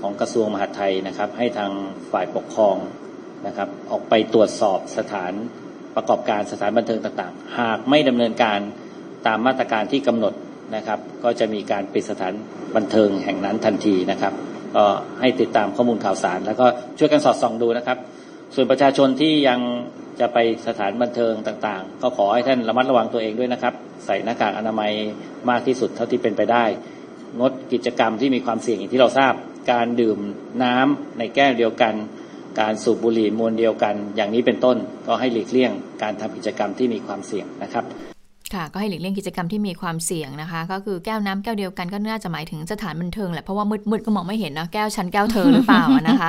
[0.00, 1.70] ของกระทรวงมหาดไทยนะครับ ให้ทาง
[2.12, 2.76] ฝ่ายปกครอง
[3.46, 5.32] นะครับออกไปตรวจสอบสถาน
[5.96, 8.58] ประกอบการสถานบันเทิงต่างๆ หากไม่ดำเนินการ
[9.26, 10.34] ตามมาตรการที่กำหนด
[10.76, 12.32] นะครับ ก็จะมีการปิดสถาน
[12.76, 14.32] บันเทิงแห่งนั้นทันทีนะครับ
[14.76, 14.84] ก็
[15.20, 16.66] ให้ติดตามข้อมูลข่าวสาร แล้วก็
[16.98, 17.98] ช่วยกันสอดส่องดูนะครับ
[18.54, 19.60] ส่วนประชาชนที่ยัง
[20.20, 23.74] จะไปสถานบันเทิงต่างๆ ก็ขอให้ท่านระมัดระวังตัวเองด้วยนะครับ
[24.06, 24.92] ใส่หน้ากากอนามัย
[25.50, 26.64] มากที่สุดเท่าที่เป็นไปได้
[27.40, 29.34] งดกิจกรรมที่มีความเสี่ยงอย่างที่เราทราบ
[29.72, 30.18] การดื่ม
[30.62, 31.94] น้ำในแก้วเดียวกัน
[32.60, 34.76] การสูบบุหรี่มวนเดียวกัน อย่างนี้เป็นต้น
[35.06, 37.84] ก็ให้หลีกเลี่ยง การทำกิจกรรมที่มีความเสี่ยงนะครับ
[38.54, 46.28] ค่ะก็ให้หลีกเลี่ยงกิจกรรมที่มีความเสี่ยงนะคะ ก็คือแก้วน้ำแก้วเดียวกันก็น่าจะหมายถึงสถานบันเทิงแหละเพราะว่ามืดๆก็มองไม่เห็นนะแก้วฉันแก้วเธอหรือเปล่านะคะ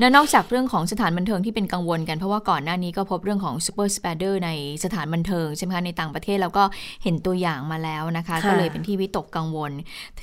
[0.00, 4.50] และนอกจากเรื่องของสถานบันเทิงที่เป็นกังวลกันเพราะว่าก่อนหน้านี้ก็พบเรื่องของ super spreader ใน
[4.84, 6.64] สถานบันเทิงใช่ไหมคะในต่างประเทศแล้วก็
[7.04, 9.72] เห็นตัวอย่างมาแล้วนะคะ ก็เลยเป็นที่วิตกกังวล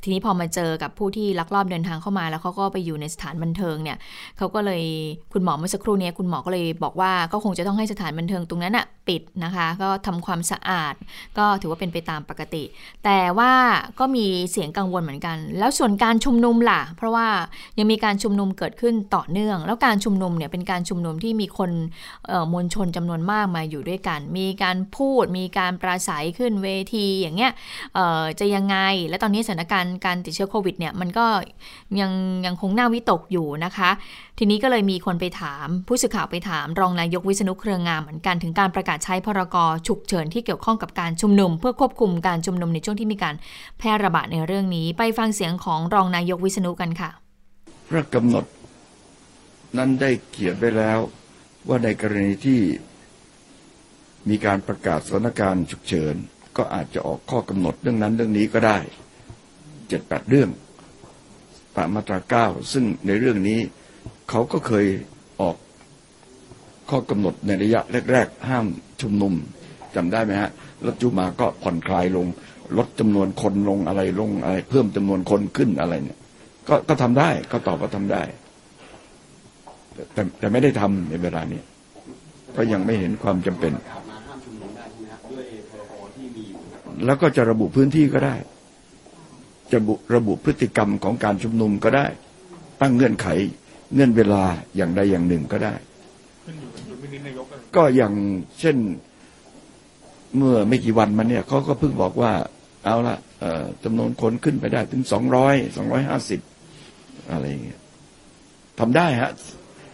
[0.04, 3.98] ทีนี้พอมาเจอกับผู้ที่ลักลอบเดินทางเข้ามา แล้วเขาก็ไปอยู่ในสถานบันเทิงเนี่ย
[4.38, 4.84] เขาก็เลย
[5.34, 10.96] คุณหมอเมื่อสักครู่นี้คุณหมอก็เลยบอกว่าก็คงจะต้องให้สถานบันเทิงตรงนั้นอะปิดนะคะ ก็ทำความสะอาด
[11.40, 12.64] ก็ถือว่าเป็นไปตามปกติ
[13.06, 13.54] แต่ว่า
[14.00, 17.28] ก็มีเสียงกังวลเหมือนกัน แล้วส่วนการชุมนุมล่ะ เพราะว่า
[17.78, 21.72] ยังมีการชุมนุมเกิดขึ้นต่อเนื่อง แล้วการชุมนุมเนี่ยเป็นการชุมนุมที่มีคน
[22.54, 27.52] มวลชนจำนวนมากมาอยู่ด้วยกัน มีการพูด มีการปราศัยขึ้นเวทีอย่างเงี้ย
[28.40, 31.26] จะยังไง และตอนนี้สถานการณ์การติดเชื้อโควิดเนี่ยมันก็
[32.00, 32.12] ยัง
[32.46, 33.90] ยังคงน่าวิตกอยู่นะคะ
[34.40, 39.56] ทีนี้ก็เลยมีคนไปถาม ผู้สื่อข่าวไปถาม รองนายกวิษณุเครืองงามเหมือนกันถึงการประกาศใช้พรก
[39.88, 43.36] ฉุกเฉินที่เกี่ยวข้องกับการชุุมนุม เพื่อควบคุมการชุมนุมในช่วงที่มีการ
[43.78, 47.10] แพร่ระบาดในเรื่องนี้ ไปฟังเสียงของรองนายกวิษณุกันค่ะ
[47.90, 48.46] พระกำหนด
[49.78, 51.00] นั้นได้เขียนไปแล้ว
[51.68, 52.62] ว่าในกรณีที่
[54.30, 56.16] มีการประกาศสถานการณ์ฉุกเฉิน
[56.58, 58.78] ก็อาจจะออกข้อกำหนดเรื่องนั้นเรื่องนี้ก็ได้
[59.88, 60.50] เจ็ดแปดเรื่อง
[61.76, 63.60] ตามมาตราเก้าซึ่งในเรื่องนี้
[64.30, 64.86] เขาก็เคย
[65.42, 65.56] ออก
[66.90, 68.66] ข้อกำหนดในระยะแรก ๆ ห้าม
[69.02, 69.34] ชุมนุม
[69.96, 70.50] จำได้ไหมฮะ
[70.86, 72.28] รถจุมาก็ผ่อนคลายลง
[72.78, 76.20] ลดจำนวนคนลงอะไรลงอะไร เพิ่มจำนวนคนขึ้นอะไรเนี่ย
[76.68, 78.22] ก็ก็ทำได้ก็ตอบว่าทำได้
[80.14, 81.62] แต่แต่ไม่ได้ทำในเวลานี้
[82.56, 83.74] ก็ยังไม่เห็นความจำเป็น
[87.06, 88.36] แล้วก็จะระบุพื้นที่ก็ได้
[89.72, 89.80] จะ
[90.16, 92.06] ระบุพฤติกรรมของการชุมนุมก็ได้
[92.82, 93.28] ตั้งเงื่อนไข
[93.94, 94.44] เงื่อนเวลา
[94.76, 95.74] อย่างใดอย่างหนึ่งก็ได้
[97.76, 98.14] ก็อย่าง
[98.60, 98.78] เช่น
[100.38, 102.32] เมื่อไม่กี่วันมาเนี่ยเขาก็เพิ่งบอกว่า
[102.86, 103.18] เอาละ
[103.84, 106.40] จำนวนคนขึ้นไปได้ถึงสองร้อยสองร้อยห้าสิบ
[107.32, 107.80] อะไรอย่างเงี้ย
[108.80, 109.32] ทำได้ฮะ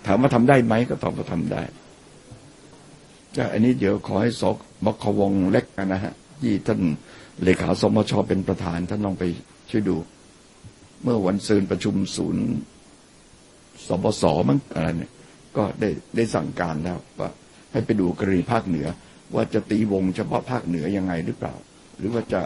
[0.08, 1.62] ถามว่าทำได้ไหมก็ตอบว่าทำได้
[3.36, 6.80] ก็อันนี้เดี๋ยวขอให้สกบควงเล็กนะฮะที่ท่าน
[7.44, 9.24] เลขาสมชเป็นประธานท่านลองไป
[9.70, 9.98] ช่วยดู
[11.04, 12.46] เมื่อวันซืนประชุมศูนย์
[13.88, 15.12] สบสมั้งอะไรเนี่ย
[15.58, 17.30] ก็ได้ได้สั่งการแล้วว่า
[17.72, 18.88] ให้ไปดูกรณีภาคเหนือ
[19.36, 21.54] ว่าจะตีวงเฉพาะภาคเหนือยังไงหรือเปล่า
[21.98, 22.42] หรือว่าจะ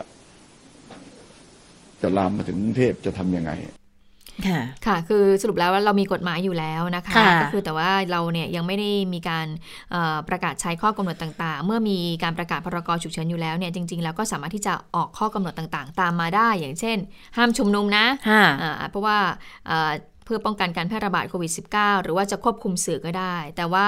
[2.01, 3.51] จะลามมาถึงกรุงเทพจะทำยังไง
[4.47, 9.47] ค่ะ ค่ะ คือสรุปแล้วว่าเรามีกฎหมายอยู่แล้วนะคะ ก็คือแต่ว่าเราเนี่ยยังไม่ได้มีการ
[10.29, 16.97] ประกาศใช้ข้อกำหนดต่างๆ เมื่อมีการประกาศพรกฉุกเฉินอยู่แล้วเนี่ย จริง ๆ แล้วก็สามารถที่จะออกข้อกำหนดต่างๆ ตามมาได้ อย่างเช่น
[17.37, 18.05] ห้ามชุมนุมนะ
[18.89, 19.17] เพราะว่า
[20.25, 23.87] เพื่อป้องกันการแพร่ระบาดโควิด -19 หรือว่าจะควบคุมสื่อก็ได้ แต่ว่า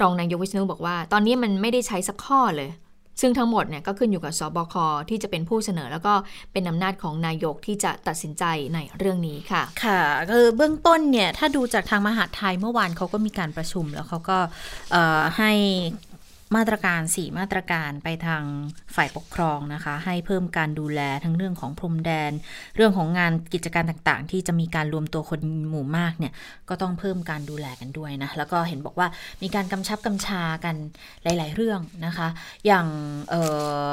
[0.00, 2.70] รองนายกวิษณุบอกว่า ตอนนี้มันไม่ได้ใช้สักข้อเลย
[3.20, 4.74] ซึ่งทั้งหมดเนี่ยก็ขึ้นอยู่กับสบค
[5.08, 6.14] ที่จะเป็นผู้เสนอ แล้วก็
[6.52, 14.38] เป็นอำนาจของนายกที่จะตัดสินใจในเรื่องนี้ค่ะ ค่ะคือเบื้องต้นเนี่ยถ้าดูจากทางมหาไทยเมื่อวานเขาก็มีการประชุมแล้วเขาก็
[15.38, 15.52] ให้
[16.56, 18.42] มาตรการ 4 มาตรการไปทาง
[18.94, 22.32] ฝ่ายปกครองนะคะ ให้เพิ่มการดูแลทั้งเรื่องของพรมแดน
[22.76, 26.32] เรื่องของงานกิจการต่างๆ ที่จะมีการรวมตัวคนหมู่มากเนี่ย
[26.68, 29.08] ก็ต้องเพิ่มการดูแลกันด้วยนะแล้วก็เห็นบอกว่า
[29.42, 30.74] มีการกำชับกำชากัน
[31.22, 32.28] หลาย ๆ เรื่องนะคะ
[32.66, 32.86] อย่าง
[33.30, 33.34] เอ
[33.88, 33.92] อ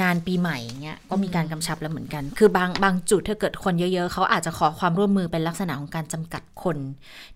[0.00, 6.76] งานปีใหม่เงี้ยก็มีการกำชับแล้วเหมือนกัน คือบางบางจุดถ้าเกิดคนเยอะๆ เขาอาจจะขอความร่วมมือเป็นลักษณะของการจำกัดคน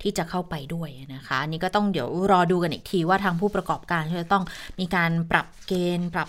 [0.03, 4.45] ที่จะเข้าไปด้วยนะคะนี่ก็ต้องเดี๋ยวรอดูกันอีกทีว่าทางผู้ประกอบการจะต้อง
[4.81, 6.29] มีการปรับเกณฑ์ปรับ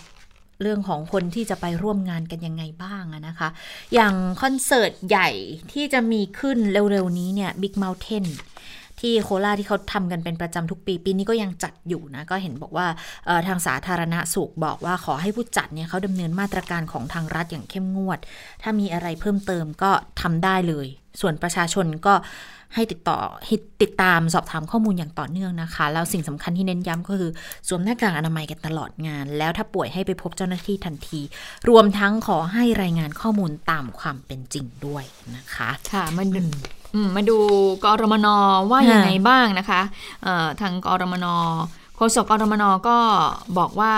[0.62, 3.48] เรื่องของคนที่จะไปร่วมงานกันยังไงบ้างนะคะ
[3.94, 5.30] อย่างคอนเสิร์ตใหญ่
[5.72, 8.26] ที่จะมีขึ้นเร็วๆนี้เนี่ย Big Mountain
[9.00, 12.86] ที่โคราชที่เขาทำกันเป็นประจำทุกปีปีนี้ก็ยังจัดอยู่นะ ก็เห็นบอกว่า
[13.46, 18.18] ทางสาธารณสุขบอกว่าขอให้ผู้จัดเนี่ยเขาดำเนินมาตรการของทางรัฐอย่างเข้มงวด
[18.62, 20.86] ถ้ามีอะไรเพิ่มเติมก็ทำได้เลย
[21.20, 22.14] ส่วนประชาชนก็
[22.74, 23.18] ให้ติดต่อ
[23.82, 27.30] ติดตามสอบถามข้อมูลอย่างต่อเนื่องนะคะ แล้วสิ่งสำคัญที่เน้นย้ำก็คือ
[27.68, 31.20] สวมหน้ากากอนามัยกันตลอดงาน แล้วถ้าป่วยให้ไปพบเจ้าหน้าที่ทันที
[31.68, 35.04] รวมทั้งขอให้รายงานข้อมูลตามความเป็นจริงด้วย
[35.36, 36.28] นะคะ ค่ะมัน
[37.16, 37.38] มาดู
[37.84, 38.26] กรมน
[38.70, 39.80] ว่ายังไงบ้างนะคะ
[40.60, 41.26] ทางกรมน
[41.96, 42.96] โฆษกกรมนก็
[43.58, 43.92] บอกว่า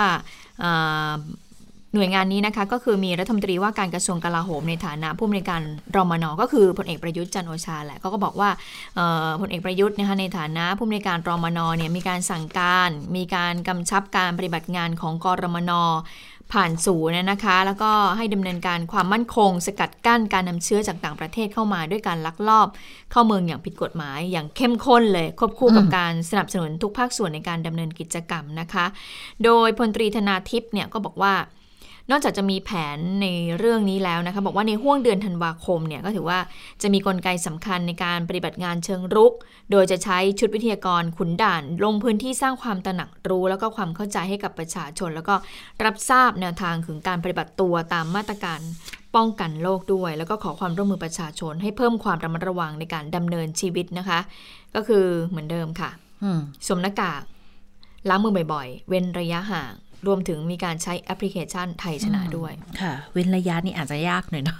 [1.95, 5.61] หน่วยงานนี้นะคะก็คือมีรัฐมนตรีว่าการกระทรวงกลาโหมในฐานะผู้อำนวยการ
[5.95, 8.49] รมนก็คือพลเอกประยุทธ์จันโอชาแหละก็ก็บอกว่า
[9.41, 15.71] พลเอกประยุทธ์นะคะในฐานะผู้อำนวยการรมนเนี่ยมีการสั่งการ มีการกำชับการปฏิบัติงานของกรมน
[16.53, 22.67] ผ่านศูนย์นะคะ แล้วก็ให้ดำเนินการความมั่นคง สกัดกั้นการนำเชื้อจากต่างประเทศเข้ามาด้วยการลักลอบ
[23.11, 28.85] เข้าเมืองอย่างผิดกฎหมาย อย่างเข้มข้นเลย ควบคู่กับการสนับสนุนทุกภาคส่วนในการดำเนินกิจกรรมนะคะ
[29.43, 31.33] โดยพลตรีธนาทิพย์เนี่ยก็บอกว่า
[32.11, 36.39] นอกจากจะมีแผนในเรื่องนี้แล้วนะคะบอกว่าในห่วงเดือนธันวาคมเนี่ยก็ถือว่า
[36.81, 39.33] จะมีกลไกสำคัญในการปฏิบัติงานเชิงรุก
[39.71, 45.35] โดยจะใช้ชุดวิทยากรขุนด่าน ลงพื้นที่สร้างความตระหนักรู้ แล้วก็ความเข้าใจให้กับประชาชน แล้วก็
[45.83, 48.59] รับทราบแนวทางถึงการปฏิบัติตัวตามมาตรการ
[49.15, 54.19] ป้องกันโรคด้วย แล้วก็ขอความร่วมมือประชาชน ให้เพิ่มความระมัดระวังในการดำเนินชีวิตนะคะ
[54.75, 55.89] ก็คือเหมือนเดิมค่ะ
[56.67, 57.21] สวมหน้ากาก
[58.09, 59.73] ล้างมือบ่อยๆ เว้นระยะห่าง
[60.07, 64.57] รวมถึงมีการใช้แอปพลิเคชันไทยชนะด้วย ค่ะ เว้นระยะนี่อาจจะยากหน่อยเนาะ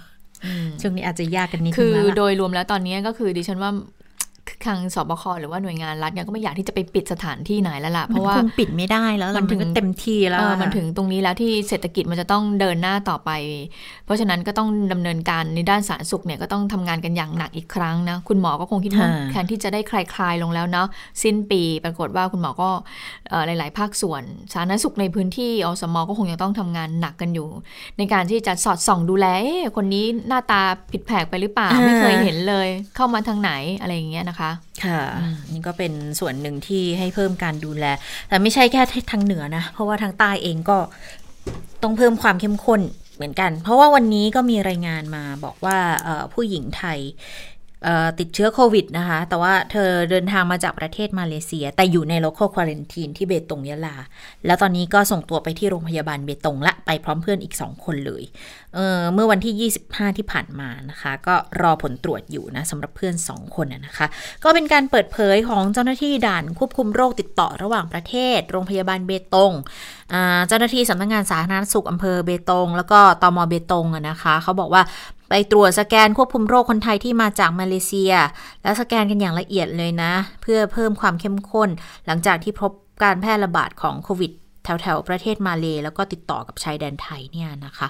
[0.80, 3.70] ช่วงนี้อาจจะยากกันนิดนึงคือโดยรวมแล้วตอนนี้ก็คือดิฉันว่า
[4.66, 13.30] ทางสบคหรือว่าหน่วยงานรัฐเนี่ยก็ไม่อยากที่จะไปปิดสถานที่ไหนแล้วล่ะเพราะว่าปิดไม่ได้แล้วมันถึงเต็มที่แล้วมันถึงตรงนี้แล้วที่เศรษฐกิจมันจะต้องเดินหน้าต่อไป
[14.04, 20.88] เพราะฉะนั้นก็ต้องดำเนินการในด้านสาธารณสุขเนี่ยก็ต้องทำงานกันอย่างหนักอีกครั้งนะคุณหมอก็คงคิดว่าแทนที่จะได้คลายคลายลงแล้วเนาะ
[21.22, 22.70] สิ้นปีปรากฏว่าคุณหมอก็
[23.46, 27.48] หลาย ๆ ภาคส่วนสาธารณสุขในพื้นที่อสมก็คงยังต้องทำงานหนักกันอยู่
[27.98, 29.26] ในการที่จะสอดส่องดูแล
[29.76, 34.33] คนนี้หน้าตาผิดแผกไปหรือเปล่าไม่เคยเห็นเลย เข้ามาทางไหนอะไรอย่างเงี้ยนะคะ
[34.84, 35.02] ค่ะ
[35.52, 37.84] นี่ก็เป็นส่วนหนึ่งที่ให้เพิ่มการดูแล
[38.28, 40.78] แต่ไม่ใช่แค่ทางเหนือนะ เพราะว่าทางใต้เองก็
[41.82, 42.80] ต้องเพิ่มความเข้มข้น
[43.16, 45.78] เหมือนกัน เพราะว่าวันนี้ก็มีรายงานมาบอกว่า
[46.34, 46.98] ผู้หญิงไทย
[48.18, 53.96] ติดเชื้อโควิดนะคะ แต่ว่าเธอเดินทางมาจากประเทศมาเลเซีย แต่อยู่ใน local quarantine ที่เบตงยะลา
[54.46, 58.22] แล้วตอนนี้ก็ส่งตัวไปที่โรงพยาบาลเบตงละ ไปพร้อมเพื่อนอีก 2 คนเลย
[58.74, 64.06] เเมื่อวันที่ 25 ที่ผ่านมานะคะ ก็รอผลตรวจอยู่นะสำหรับเพื่อน 2 คนนะคะ
[64.44, 69.52] ก็เป็นการเปิดเผยของเจ้าหน้าที่ด่านควบคุมโรคติดต่อระหว่างประเทศ โรงพยาบาลเบตง
[70.48, 74.82] เจ้าหน้าที่สำนักงงานสาธารณสุขอำเภอเบตง แล้วก็ตมเบตงนะคะ เขาบอกว่า
[75.28, 78.12] ไปตรวจสแกนควบคุมโรคคนไทยที่มาจากมาเลเซีย
[78.62, 81.68] แล้วสแกนกันอย่างละเอียดเลยนะ เพื่อเพิ่มความเข้มข้น
[82.06, 84.32] หลังจากที่พบการแพร่ระบาดของโควิด
[84.64, 87.88] แถวๆประเทศมาเลแล้วก็ติดต่อกับชายแดนไทยเนี่ยนะคะ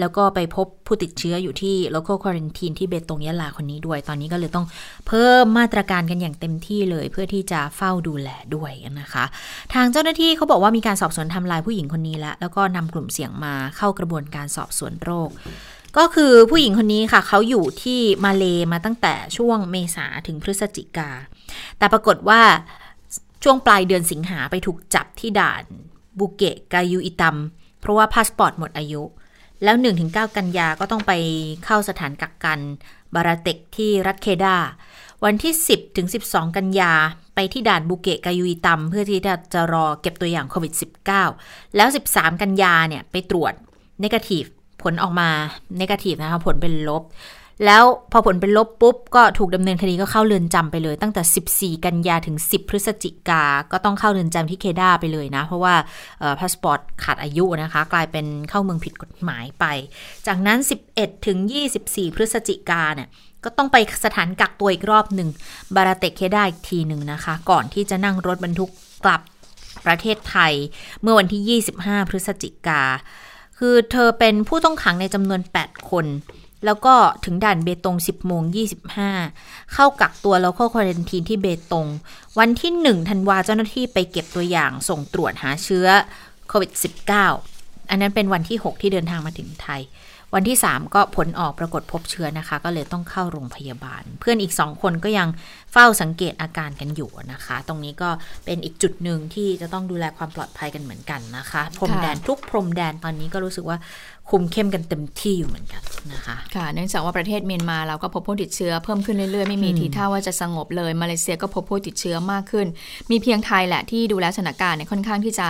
[0.00, 4.66] แล้วก็ไปพบผู้ติดเชื้ออยู่ที่ local quarantine ที่เบตงยะลาคนนี้ด้วย ตอนนี้ก็เลยต้อง
[5.06, 9.24] เพิ่มมาตรการกันอย่างเต็มที่เลย เพื่อที่จะเฝ้าดูแลด้วยนะคะ
[9.74, 15.30] ทางเจ้าหน้าที่เขาบอกว่ามีการสอบสวนไทม์ไลน์ผู้หญิงคนนี้แล้ว แล้วก็นำกลุ่มเสี่ยงมาเข้ากระบวนการสอบสวนโรค
[15.98, 21.10] ก็คือผู้หญิงคนนี้ค่ะ เขาอยู่ที่มาเลมาตั้งแต่ช่วงเมษาถึงพฤศจิกา
[21.78, 22.42] แต่ปรากฏว่า
[23.42, 25.64] ช่วงปลายเดือนสิงหาไปถูกจับที่ด่าน
[26.18, 27.36] บูกิตกายูฮิตัม
[27.80, 29.02] เพราะว่าพาสปอร์ตหมดอายุ
[29.64, 29.76] แล้ว
[30.06, 31.12] 1-9 กันยาก็ต้องไป
[31.64, 32.60] เข้าสถานกักกัน
[33.14, 34.56] บาราเต็กที่รัฐเคดา
[35.24, 36.92] วันที่ 10 ถึง 12 กันยา
[37.34, 39.20] ไปที่ด่านบุเกะกายูอิตัม เพื่อที่
[39.54, 40.72] จะรอเก็บตัวอย่างโควิด
[41.24, 43.54] -19 แล้ว 13 กันยาเนี่ย ไปตรวจ
[44.02, 44.44] นกาทีฟ
[44.82, 45.28] ผลออกมา
[45.76, 47.04] เนกาทีฟนะคะผลเป็นลบ
[47.66, 55.74] แล้วพอผลเป็นลบปุ๊บ ก็ถูกดำเนินคดีก็เข้าเรือนจำไปเลย ตั้งแต่ 14 กันยาถึง 10 พฤศจิกา ก็ต้องเข้าเรือนจำที่เคดาไปเลยนะ เพราะว่า
[56.40, 59.64] พาสปอร์ตขาดอายุนะคะ กลายเป็นเข้าเมืองผิดกฎหมายไป
[60.26, 60.58] จากนั้น
[60.92, 61.38] 11 ถึง
[61.76, 63.08] 24 พฤศจิกาเนี่ย
[63.44, 65.28] ก็ต้องไปสถานกักตัวอีกรอบหนึ่ง
[65.76, 68.70] บาราเตเคดาอีกทีหนึ่งนะคะ ก่อนที่จะนั่งรถบรรทุก
[69.04, 69.20] กลับ
[69.86, 70.52] ประเทศไทย
[71.02, 72.82] เมื่อวันที่ 25 พฤศจิกา
[73.62, 76.06] คือเธอเป็นผู้ต้องขังในจำนวน 8 คน
[76.64, 76.94] แล้วก็
[77.24, 78.42] ถึงด่านเบตง 10โมง
[79.08, 81.86] 25 เข้ากักตัวแล้วก็ quarantine ที่เบตง
[82.38, 85.86] วันที่1ธันวาเจ้าหน้าที่ไปเก็บตัวอย่างส่งตรวจหาเชื้อ
[86.48, 86.70] โควิด
[87.30, 89.80] -19 อันนั้นเป็นวันที่ 6 ที่เดินทางมาถึงไทย
[90.34, 95.28] วันที่ 3 ก็ผลออกปรากฏพบเชื้อนะคะ ก็เลยต้องเข้าโรงพยาบาล เพื่อนอีก 2 คนก็ยัง
[95.72, 98.10] เฝ้าสังเกตอาการกันอยู่นะคะ ตรงนี้ก็
[98.44, 103.78] เป็นอีกจุดหนึ่งที่จะต้องดูแลความปลอดภัยกันเหมือนกันนะคะ พรมแดนทุกพรมแดนตอนนี้ก็รู้สึกว่า
[104.30, 112.66] คุมเข้มกันเต็มที่อยู่เหมือนกันนะคะค่ะเนื่องจากว่าประเทศเมียนมาเราก็พบผู้ติดเชื้อเพิ่มขึ้นเรื่อยๆ ไม่มีทีท่าว่าจะสงบเลยมาเลเซียก็พบผู้ติดเชื้อมากขึ้น
[113.10, 115.48] มีเพียงไทยแหละที่ดูแลสถานการณ์เนี่ยค่อนข้างที่จะ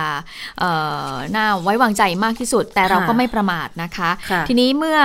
[0.59, 0.71] เอ่
[1.09, 4.99] อน่าไว้วางใจมากที่สุด แต่เราก็ไม่ประมาทนะคะค่ะทีนี้เมื่อ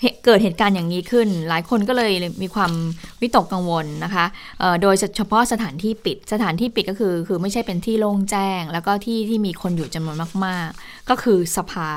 [0.00, 2.72] เหเกิดเหตุการณ์อย่างนี้ขึ้น หลายคนก็เลยมีความ
[3.20, 4.24] วิตกกังวลนะคะ
[4.60, 11.90] เอ่อโดยเฉพาะสถานที่ปิด สถานที่ปิดก็คือคือไม่ใช่เป็นที่โล่งแจ้ง แล้วก็ที่ที่มีคนอยู่จำนวนมาก ๆ ก็คือสภา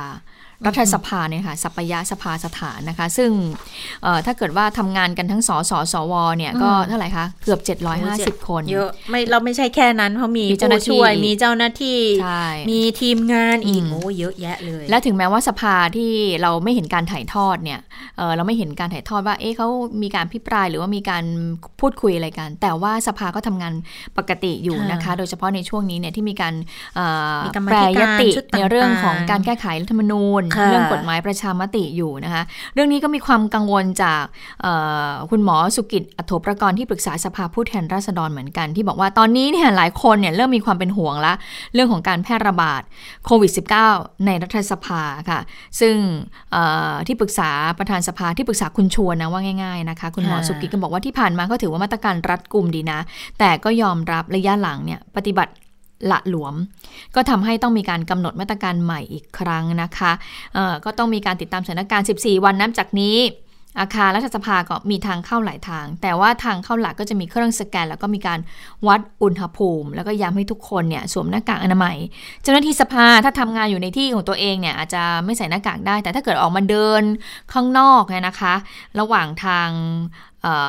[0.65, 3.31] รัฐสภาเนี่ยค่ะสัปยะสภาสถานนะคะ ซึ่ง
[4.03, 7.59] เอ่อถ้าเกิดว่าทำงานกันทั้งสสสวเนี่ยก็เท่าไหร่คะ เกือบ
[8.03, 17.79] 750 คน เยอะไม่เราไม่ใช่แค่นั้น เพราะมีมีเจ้าหน้าผู้ช่วยที่มีเจ้าหน้าที่ใช่มีทีมงานอีกอืมโอ้เยอะแยะเลย และถึงแม้ว่าสภาที่เราไม่เห็นการถ่ายทอดเนี่ย
[18.17, 19.67] เอ่อเราไม่เห็นการถ่ายทอดว่าเอ๊ะเขา
[20.01, 21.23] มีการพิปรายหรือว่ามีการ
[21.79, 23.73] พูดคุยอะไรกัน แต่ว่าสภาก็ทำงาน
[24.17, 26.53] ปกติอยู่นะคะค่ะโดยเฉพาะในช่วงนี้เนี่ยที่มีการ
[26.95, 34.23] เอ่อมีกรรมาแปรธิยการติชุดต่างๆในเรื่องของการแก้ไขรัฐธรรมนูญค่ะเรื่องกฎหมายประชามติอยู่นะคะ เรื่องนี้ก็มีความกังวลจาก
[34.61, 34.73] เอ่
[35.09, 41.33] อคุณหมอสุกิจอัโถประกรณ์ที่ปรึกษาสภาผู้แทนราษฎรเหมือนกัน ที่บอกว่าตอนนี้เนี่ยหลายคนเนี่ยเริ่มมีความเป็นห่วงละ
[41.73, 42.81] เรื่องของการแพร่ระบาด
[43.25, 43.51] โควิด
[43.89, 45.39] -19 ในรัฐสภาค่ะ
[45.79, 45.95] ซึ่ง
[46.51, 52.99] เอ่อที่ปรึกษาประธานสภาที่ปรึกษาคุณชวนนะว่าง่ายๆนะคะ คุณหมอค่ะสุกิจก็บอกว่าที่ผ่านมาก็ถือว่ามาตรการรัดกุมดีนะ
[53.39, 55.51] แต่ก็ยอมรับระยะหลังเนี่ยปฏิบัติ
[56.11, 56.55] ละหลวม
[57.15, 60.11] ก็ทำให้ต้องมีการกำหนดมาตรการใหม่อีกครั้งนะคะ
[60.85, 63.17] ก็ต้องมีการติดตามสถานการณ์ 14 วันนับจากนี้
[63.79, 68.39] อาคารรัฐสภาก็มีทางเข้าหลายทาง แต่ว่าทางเข้าหลักก็จะมีเครื่องสแกน แล้วก็มีการ
[68.87, 71.97] วัดอุณหภูมิ แล้วก็ย้ำให้ทุกคนเนี่ยสวมหน้ากากอนามัย
[72.41, 77.03] เจ้าหน้าที่สภาถ้าทำงานอยู่ในที่ของตัวเองเนี่ยอาจจะไม่ใส่หน้ากากได้ แต่ถ้าเกิดออกมาเดิน
[77.53, 78.53] ข้างนอกเนี่ยนะคะ
[78.99, 79.69] ระหว่างทาง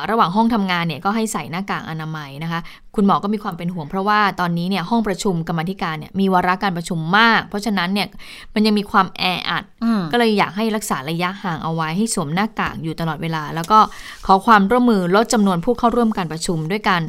[0.09, 2.59] ระหว่างห้องทำงานเนี่ยก็ให้ใส่หน้ากากอนามัยนะคะ
[2.95, 8.07] คุณหมอก็มีความเป็นห่วงเพราะว่าตอนนี้เนี่ยห้องประชุมกรรมาธิการเนี่ยมีวาระการประชุมมาก เพราะฉะนั้นเนี่ย
[8.53, 13.79] มันยังมีความแออัดอืมก็เลยอยากให้รักษาระยะห่างเอาไว้ให้สวมหน้ากากอยู่ตลอดเวลา แล้วก็
[14.25, 17.01] ขอความร่วมมือลดจำนวนผู้เข้าร่วมการประชุม ด้วยการ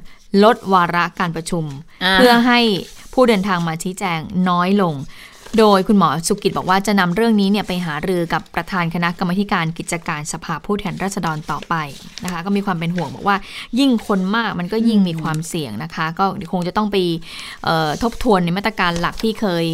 [0.45, 1.65] ลดวาระการประชุม
[2.05, 2.61] อ่าเพื่อให้
[3.15, 4.95] ผู้เดินทางมาชี้แจงน้อยลง
[5.59, 11.75] โดยคุณหมอสุกิจบอกว่าจะนำเรื่องนี้เนี่ยไปหารือกับประธานคณะกรรมาธิการกิจการสภาผู้แทนราษฎรต่อไป
[12.25, 13.37] นะคะ ก็มีความเป็นห่วงบอกว่า
[13.79, 16.97] ยิ่งคนมากมันก็ยิ่งมีความเสี่ยงนะคะ ก็คงจะต้องไป
[17.65, 19.67] เอ่อทบทวนในมาตรการหลักที่เคย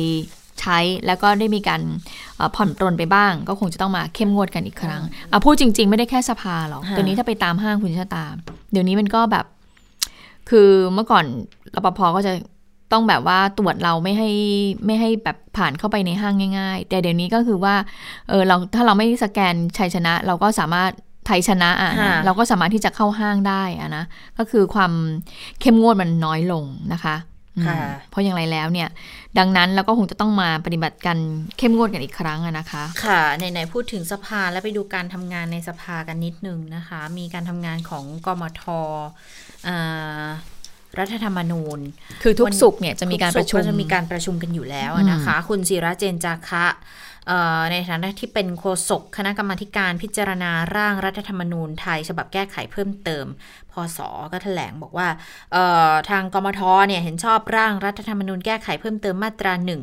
[0.61, 1.81] ใช้แล้วก็ได้มีการ
[2.37, 8.25] เอ่อผ่อนปรนไปบ้าง ก็คงจะต้องมาเข้มงวดกันอีกครั้งอะพูดจริง ๆ ไม่ได้แค่สภาหรอกค่ะตัวนี้ถ้าไปตามห้างคุณชะตา
[8.73, 9.47] เดี๋ยวนี้มันก็แบบ
[10.51, 11.25] คือเมื่อก่อน
[11.75, 12.33] รปภก็จะ
[12.95, 14.31] ต้องแบบว่าตรวจเราไม่ให้
[14.87, 17.75] ไม่ให้แบบผ่านเข้าไปในห้างง่าย ๆ แต่เดี๋ยวนี้ก็คือว่า
[18.29, 20.91] เออเราถ้าเราไม่สแกนชัยชนะ เราก็สามารถ
[21.27, 24.05] ไทยชนะอะนะค่ะเราก็สามารถที่จะเข้าห้างได้อะนะ
[24.39, 24.93] ก็คือความ
[25.61, 27.17] เข้มงวดมันน้อยลงนะคะ
[27.57, 27.77] อืมค่ะ
[28.11, 28.89] เพราะอย่างไรแล้วเนี่ย
[29.39, 31.19] ดังนั้นเราก็คงจะต้องมาปฏิบัติกัน
[31.59, 38.63] เข้มงวดกันอีกครั้งอะนะคะ ค่ะไหนๆพูดถึงสภาแล้วไปดูการทำงานในสภากันนิดนึงนะคะ มีการทำงานของกมท
[39.69, 40.25] อ่า
[41.01, 41.79] รัฐธรรมนูญ
[42.23, 46.67] คือทุกวันสุกร์เนี่ยจะมีการประชุมทุกศุกก็จะมีการประชุมกันอยู่แล้วอะนะคะ คุณศิระเจนจาคะ
[47.29, 53.27] เอ่อในฐานะที่เป็นโฆษกคณะกรรมาธิการพิจารณาร่างรัฐธรรมนูญไทย ฉบับแก้ไขเพิ่มเติม
[53.73, 53.99] พศ
[54.33, 55.09] ก็แถลงบอกว่า
[55.53, 59.83] เอ่อทางกมทเนี่ยเห็นชอบร่างรัฐธรรมนูญแก้ไขเพิ่มเติมมาตราหนึ่ง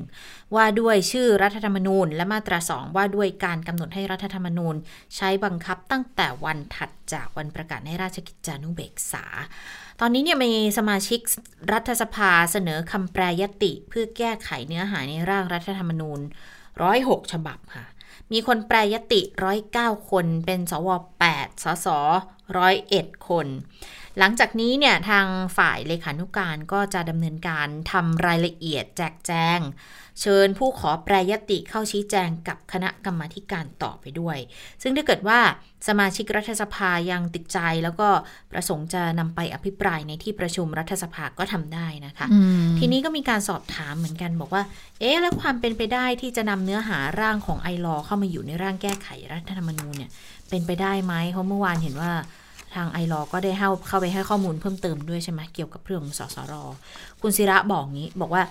[0.56, 4.76] ว่าด้วยชื่อรัฐธรรมนูญ และมาตราสองว่าด้วยการกำหนดให้รัฐธรรมนูญ
[5.16, 9.26] ใช้บังคับตั้งแต่วันถัดจากวันประกาศในราชกิจจานุเบกษา
[10.04, 11.20] ตอนนี้เนี่ยมีสมาชิก
[11.72, 16.20] รัฐสภาเสนอคำแปรยติ เพื่อแก้ไขเนื้อหาในร่างรัฐธรรมนูญ
[16.76, 17.86] 106 ฉบับค่ะ
[18.32, 19.22] มีคนแปรยติ
[19.66, 20.90] 109 คน เป็นสว
[21.28, 21.88] 8 สส
[22.62, 23.48] 101 คน
[24.20, 25.26] หลังจากนี้เนี่ยทาง
[25.58, 29.60] ฝ่ายเลขานุการก็จะดำเนินการทำรายละเอียดแจกแจง
[30.22, 34.38] เชิญผู้ขอแปรยติเข้าชี้แจงกับคณะกรรมาธิการต่อไปด้วย
[34.82, 35.40] ซึ่งถ้าเกิดว่า
[35.88, 38.10] สมาชิกรัฐสภายังติดใจแล้วก็
[38.52, 44.64] ประสงค์จะนำไปอภิปรายในที่ประชุมรัฐสภาก็ทำได้นะคะอืมทีนี้ก็มีการสอบถามเหมือนกันบอกว่า
[45.00, 50.12] เอ๊ะแล้วความเป็นไปได้ที่จะนำเนื้อหาร่างของไอรอเข้ามาอยู่ในร่างแก้ไขรัฐธรรมนูญเนี่ย
[50.50, 52.12] เป็นไปได้ไหมเพราะเมื่อวานเห็นว่า
[52.76, 56.54] ทางไอรอก็ได้เข้าเข้าไปให้ข้อมูลเพิ่มเติมด้วยใช่ไหมเกี่ยวกับเรื่องของสสร
[57.22, 58.44] คุณศิระบอกงี้ บอกว่า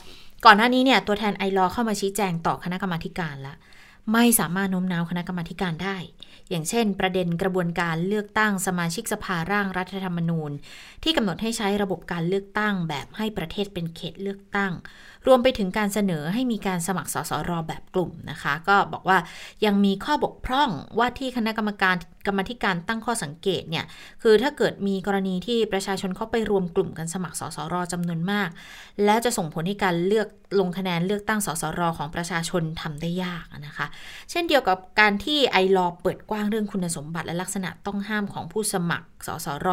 [0.44, 3.56] ก่อนหน้านี้เนี่ยตัวแทนไอรอเข้ามาชี้แจงต่อคณะกรรมาการแล้ว
[4.12, 5.96] ไม่สามารถโน้มน้าวคณะกรรมาการได้
[6.50, 10.50] อย่างเช่น ประเด็นกระบวนการเลือกตั้งสมาชิกสภาร่างรัฐธรรมนูญ
[11.02, 14.72] ที่กำหนดให้ใช้ระบบการเลือกตั้งแบบให้ประเทศเป็นเขตเลือกตั้ง
[15.26, 19.18] รวมไปถึงการเสนอให้มีการสมัครสสรแบบกลุ่มนะคะ ก็บอกว่า
[19.64, 21.94] ยังมีข้อบกพร่องว่าที่คณะกรรมการ
[22.26, 23.84] กรรมาธิการตั้งข้อสังเกตเนี่ย
[24.22, 28.48] คือถ้าเกิดมีกรณีที่ประชาชนเข้าไปรวมกลุ่มกันสมัครสสรจำนวนมาก
[29.04, 30.28] แล้วจะส่งผลให้การเลือก
[30.60, 33.86] ลงคะแนนเลือกตั้งสสรของประชาชนทำได้ยากนะคะ
[34.30, 39.68] เช่นเดียวกับการที่ไอรอเปิดกว้างเรื่องคุณสมบัติและลักษณะต้องห้ามของผู้สมัครสสร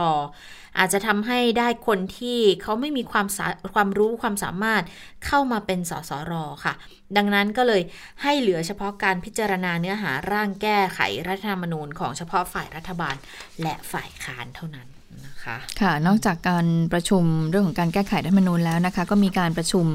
[0.77, 3.27] อาจจะทำให้ได้คนที่เขาไม่มีความ
[3.75, 4.83] ความรู้ความสามารถ
[5.27, 6.33] เข้ามาเป็นสสร
[6.65, 6.73] ค่ะ
[7.17, 7.81] ดังนั้นก็เลย
[8.23, 13.15] ให้เหลือเฉพาะการพิจารณาเนื้อหาร่างแก้ไขรัฐธรรมนูญของเฉพาะฝ่ายรัฐบาล
[13.61, 14.87] และฝ่ายค้านเท่านั้น
[15.25, 19.85] นะคะค่ะ นอกจากการประชุมเรื่องของการแก้ไขรัฐมนูญแล้วนะคะ ก็มีการประชุม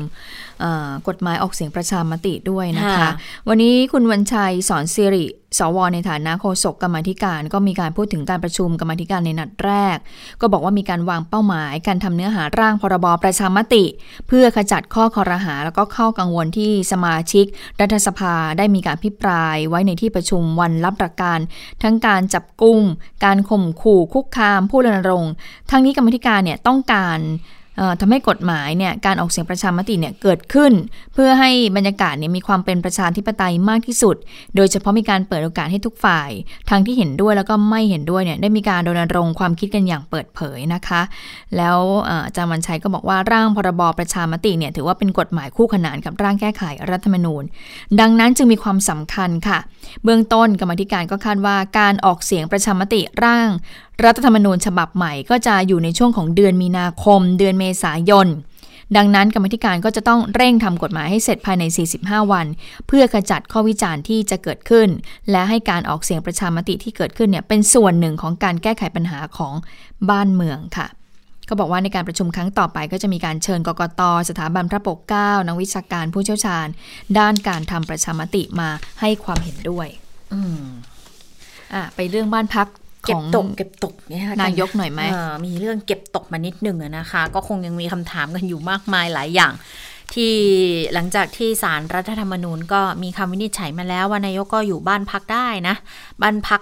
[1.09, 3.09] กฎหมายออกเสียงประชามติด้วยนะคะ
[3.49, 5.27] วันนี้คุณวันชัยสอนสิริ
[5.59, 9.97] สวในฐานะโฆษกกรรมธิการ ก็มีการพูดถึงการประชุมกรรมธิการในนัดแรก
[10.41, 13.85] ก็บอกว่ามีการวางเป้าหมาย การทำเนื้อหาร่างพรบประชามติ
[14.29, 17.47] เพื่อขจัดข้อคอรหา แล้วก็ข้อกังวลที่สมาชิก
[17.81, 21.39] รัฐสภาได้มีการพิปรายไว้ในที่ประชุมวันรับประการ
[21.83, 22.81] ทั้งการจับกุม
[23.25, 25.33] การข่มขู่คุกคามผู้รณรงค์
[25.71, 27.19] ทั้งนี้กรรมธิการเนี่ยต้องการ
[28.01, 30.73] ทำให้กฎหมายเนี่ยการออกเสียงประชามติเนี่ยเกิดขึ้น
[31.15, 34.17] เพื่อให้บรรยากาศเนี่ยมีความเป็นประชาธิปไตยมากที่สุด
[34.57, 36.31] โดยเฉพาะมีการเปิดโอกาสให้ทุกฝ่าย
[36.71, 41.03] ทั้งที่เห็นด้วยแล้วก็ไม่เห็นด้วยเนี่ยได้มีการรณรงค์ความคิดกันอย่างเปิดเผยนะคะ
[41.57, 41.79] แล้ว
[42.27, 47.43] อาจารย์วันชัยก็บอกว่าร่างพรบประชามติเนี่ยถือว่าเป็นกฎหมายคู่ขนานกับร่างแก้ไขรัฐธรรมนูญ
[48.01, 49.59] ดังนั้นจึงมีความสำคัญค่ะ
[50.05, 53.49] เบื้องต้นกรรมธิการก็คาดว่าการออกเสียงประชามติร่าง
[54.05, 58.29] รัฐธรรมนูญฉบับใหม่ก็จะอยู่ในช่วงของเดือนมีนาคม เดือนเมษายน
[58.97, 61.65] ดังนั้นกรรมธิการก็จะต้องเร่งทำกฎหมายให้เสร็จภายใน
[61.99, 62.47] 45 วัน
[62.87, 64.89] เพื่อขจัดข้อวิจารณ์ที่จะเกิดขึ้น
[65.31, 69.55] และให้การออกเสียงประชามติที่เกิดขึ้นเนี่ยเป็นส่วนหนึ่งของการแก้ไขปัญหาของ
[70.11, 70.87] บ้านเมืองค่ะ
[71.49, 76.67] ก็บอกว่าในการประชุมครั้งต่อไปก็จะมีการเชิญกกต สถาบันพระปกเกล้านักวิชาการผู้เชี่ยวชาญ
[77.19, 78.69] ด้านการทำประชามติมา
[79.01, 79.89] ให้ความเห็นด้วย
[80.33, 80.65] อืม
[81.75, 82.67] อะไปเรื่องบ้านพัก
[83.07, 85.01] เก็บตกเก็บตกเนี่ยนายกหน่อยไหม
[85.47, 89.53] มีเรื่องเก็บตกมานิดหนึ่งนะคะ ก็คงยังมีคำถามกันอยู่มากมายหลายอย่าง
[90.15, 90.35] ที่
[90.95, 95.75] หลังจากที่สารรัฐธรรมนูญก็มีคำวินิจฉัยมาแล้วว่านายกก็อยู่บ้านพักได้นะ
[96.23, 96.61] บ้านพัก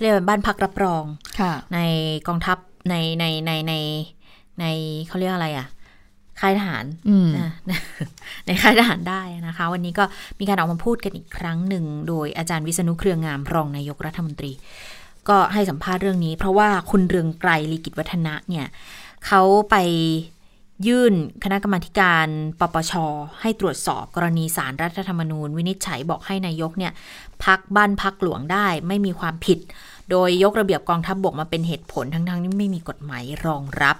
[0.00, 1.04] เรียกว่าบ้านพักรับรอง
[1.74, 1.78] ใน
[2.26, 2.58] กองทัพ
[2.90, 3.74] ในในในใน
[4.60, 4.64] ใน
[5.08, 5.66] เขาเรียกอะไรอะ
[6.40, 6.84] ค่ายทหาร
[8.46, 10.04] ในค่ายทหารได้นะคะ วันนี้ก็
[10.40, 14.52] มีการออกมาพูดกันอีกครั้งหนึ่ง โดยอาจารย์วิษณุเครืองามรองนายกรัฐมนตรี
[15.28, 18.66] ก็ให้สัมภาษณ์เรื่องนี้ เพราะว่าคุณเรืองไกรลีกิจวัฒนะเนี่ย
[19.26, 19.76] เขาไป
[20.86, 21.14] ยื่น
[21.44, 22.26] คณะกรรมาการ
[22.60, 22.92] ปปช
[23.40, 26.92] ให้ตรวจสอบกรณีสารรัฐธรรมนูญ วินิจฉัยบอกให้นายกเนี่ย
[27.44, 29.58] พักบ้านพักหลวงได้ไม่มีความผิด
[30.10, 33.96] โดยยกระเบียบกองทัพบบกมาเป็นเหตุผลทั้งๆที่ไม่มีกฎหมายรองรับ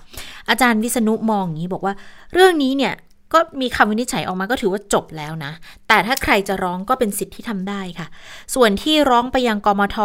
[0.49, 1.95] อาจารย์วิษณุมองอย่างนี้บอกว่า
[2.33, 2.95] เรื่องนี้เนี่ย
[3.35, 5.53] ก็มีคำวินิจฉัยออกมาก็ถือว่าจบแล้วนะ
[5.89, 8.07] แต่ถ้าใครจะร้องก็เป็นสิทธิ์ที่ทำได้ค่ะ
[8.55, 9.97] ส่วนที่ร้องไปยังกมท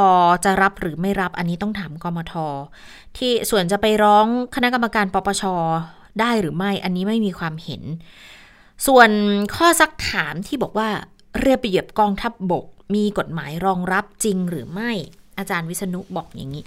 [0.45, 2.33] จะรับหรือไม่รับอันนี้ต้องถามกมท
[3.17, 4.25] ที่ส่วนจะไปร้อง
[4.55, 5.43] คณะกรรมการปปช
[6.19, 7.81] ได้หรือไม่อันนี้ไม่มีความเห็น
[8.87, 9.09] ส่วน
[9.55, 10.89] ข้อซักถามที่บอกว่า
[11.39, 14.91] เรียบเบียบกองทัพบบก มีกฎหมายรองรับจริงหรือไม่
[15.37, 16.63] อาจารย์วิษณุบอกอย่างนี้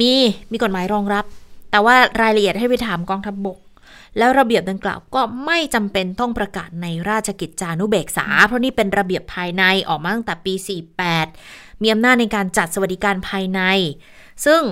[0.00, 0.12] มี
[0.52, 1.24] มีกฎหมายรองรับ
[1.70, 3.58] แต่ว่ารายละเอียดให้ไปถามกองทัพบบก
[4.18, 10.54] แล้วระเบียบดังกล่าวก็ไม่จำเป็นต้องประกาศในราชกิจจานุเบกษา เพราะนี่เป็นระเบียบภายในออกมาตั้งแต่ปี
[11.18, 13.60] 48 มีอำนาจในการจัดสวัสดิการภายใน
[14.46, 14.62] ซึ่ง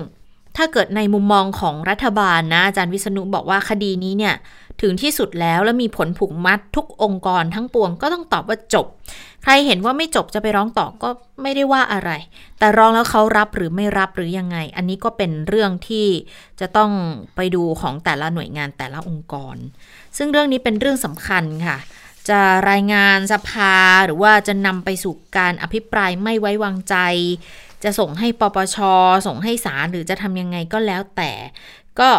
[0.57, 4.35] ถ้าเกิดในมุมมองของรัฐบาลนะอาจารย์วิษณุบอกว่าคดีนี้เนี่ย
[4.85, 8.87] ถึงที่สุดแล้วและมีผลผูกมัดทุกองค์กรทั้งปวงก็ต้องตอบว่าจบ
[9.43, 11.09] ใครเห็นว่าไม่จบจะไปร้องต่อก็
[11.41, 12.11] ไม่ได้ว่าอะไร
[12.59, 16.07] แต่ร้องแล้วเขารับหรือไม่รับหรือยังไง อันนี้ก็เป็นเรื่องที่
[16.59, 16.91] จะต้อง
[17.35, 19.55] ไปดูของแต่ละหน่วยงานแต่ละองค์กร
[20.17, 21.77] ซึ่งเรื่องนี้เป็นเรื่องสำคัญค่ะ
[22.29, 23.75] จะรายงานสภา
[24.05, 26.95] หรือว่าจะนำไปสู่การอภิปรายไม่ไว้วางใจ
[27.83, 28.77] จะส่งให้ปปช
[29.27, 31.31] ส่งให้ศาลหรือจะทำยังไงก็แล้วแต่
[31.99, 32.09] ก็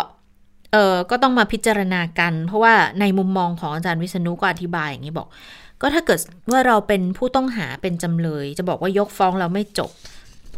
[0.73, 5.29] เออก็ต้องมาพิจารณากัน เพราะว่าในมุมมองของอาจารย์วิษณุก็อธิบายอย่างนี้บอก
[5.81, 9.91] ก็ถ้าเกิดว่าเราเป็นผู้ต้องหาเป็นจำเลย จะบอกว่ายกฟ้องเราไม่จบ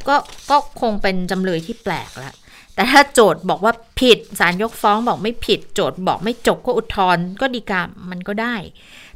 [0.09, 0.17] ก็
[0.51, 2.33] ก็คงเป็นจำเลยที่แปลกละ
[2.75, 8.55] แต่ถ้าโจทย์บอกว่าผิดศาลยกฟ้องบอกไม่ผิด โจทย์บอกไม่จบก็อุทธรณ์ก็ดีกามันก็ได้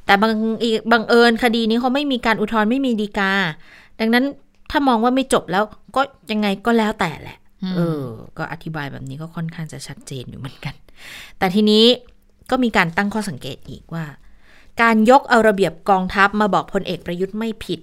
[0.06, 0.32] แต่บาง
[0.62, 3.32] อีกบางเอิญคดีนี้เขาไม่มีการอุทธรณ์ไม่มีดีกา
[4.00, 4.24] ดังนั้น
[4.70, 5.64] ถ้ามองว่าไม่จบแล้ว
[5.96, 7.38] ก็ยังไงก็แล้วแต่แหละ
[7.76, 8.06] เออ
[8.38, 10.74] ก็อธิบายแบบนี้ก็ค่อนข้างจะชัดเจนอยู่เหมือนกัน
[11.38, 11.84] แต่ทีนี้
[12.50, 14.04] ก็มีการตั้งข้อสังเกตอีกว่า
[14.82, 17.80] การยกเอาระเบียบกองทัพมาบอกพลเอกประยุทธ์ไม่ผิด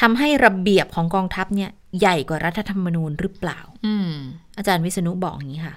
[0.00, 4.10] ทำให้ระเบียบของกองทัพเนี่ย ใหญ่กว่ารัฐธรรมนูญหรือเปล่า อือ
[4.56, 5.76] อาจารย์วิษณุบอกอย่างนี้ค่ะ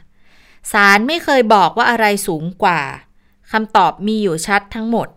[0.72, 2.82] ศาลไม่เคยบอกว่าอะไรสูงกว่า
[3.52, 5.08] คำตอบมีอยู่ชัดทั้งหมด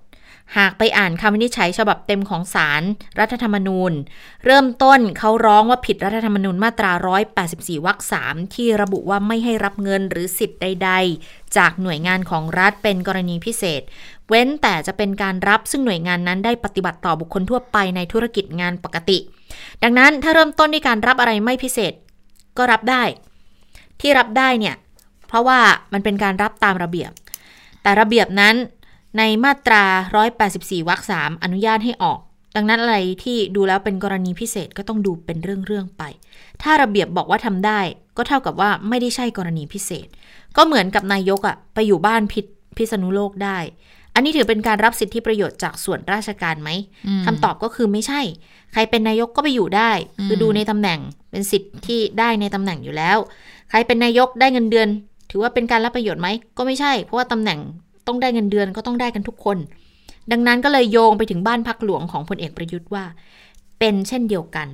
[0.58, 3.92] หากไปอ่านคำวินิจฉัยฉบับเต็มของศาลรรัฐธรรมนูญ
[4.46, 6.92] เริ่มต้นเขาร้องว่าผิดรัฐธรรมนูญมาตรา
[7.38, 10.90] 184 วรรคสามที่ระบุว่าไม่ให้รับเงินหรือสิทธิ์ใด
[11.22, 13.82] ๆ จากหน่วยงานของรัฐเป็นกรณีพิเศษ
[14.28, 19.18] เว้นแต่จะเป็นการรับซึ่งหน่วยงานนั้นได้ปฏิบัติต่อบุคคลทั่วไปในธุรกิจงานปกติ
[19.82, 21.92] ดังนั้นถ้าเริ่มต้นด้วยการรับอะไรไม่พิเศษ
[22.58, 23.02] ก็รับได้
[24.00, 24.76] ที่รับได้เนี่ย
[25.28, 25.60] เพราะว่า
[25.92, 27.10] มันเป็นการรับตามระเบียบ
[27.82, 28.54] แต่ระเบียบนั้น
[29.18, 29.84] ในมาตรา
[30.36, 32.20] 184 วรรคสามอนุญาตให้ออก
[32.56, 36.02] ดังนั้นอะไรที่ดูแล้วเป็นกรณีพิเศษก็ต้องดูเป็นเรื่องๆไป
[36.62, 37.80] ถ้าระเบียบบอกว่าทำได้
[38.16, 40.06] ก็เท่ากับว่าไม่ได้ใช่กรณีพิเศษ
[40.56, 42.44] ก็เหมือนกับนายกอะไปอยู่บ้านพิษ
[42.76, 43.58] พิษณุโลกได้
[44.14, 46.70] อันนี้ถือเป็นการรับสิทธิประโยชน์จากส่วนราชการไหม
[47.20, 48.20] มคำตอบก็คือไม่ใช่
[48.72, 49.90] ใครเป็นนายกก็ไปอยู่ได้
[50.26, 51.00] คือดูในตำแหน่ง
[51.30, 53.18] เป็นสิทธิ์ที่ได้ในตำแหน่งอยู่แล้ว
[53.70, 54.88] ใครเป็นนายกได้เงินเดือน
[55.30, 57.58] ถือว่าเป็นการรับประโยชน์ไหมก็ไม่ใช่ เพราะว่าตำแหน่ง
[58.06, 59.58] ต้องได้เงินเดือนก็ต้องได้กันทุกคน
[60.32, 63.04] ดังนั้นก็เลยโยงไปถึงบ้านพักหลวงของพลเอกประยุทธ์ว่า
[63.78, 64.68] เป็นเช่นเดียวกัน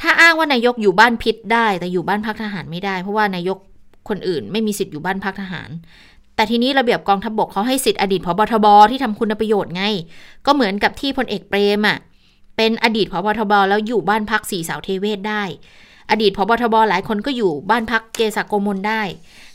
[0.00, 3.58] ถ้าอ้างว่านายกอยู่บ้านพิษได้ แต่อยู่บ้านพักทหารไม่ได้ เพราะว่านายก
[4.08, 5.70] คนอื่น ไม่มีสิทธิ์อยู่บ้านพักทหาร
[6.36, 9.82] แต่ทีนี้ระเบียบกองทัพบกเขาให้สิทธิ์อดีตพบทบที่ทำคุณประโยชน์ไง
[10.46, 11.98] ก็เหมือนกับที่พลเอกเปรมอะ
[12.56, 15.42] เป็นอดีตพบทบแล้วอยู่บ้านพักสีเสาเทเวศได้
[16.10, 19.02] อดีตพบทบหลายคนก็อยู่บ้านพักเกษาโกมลได้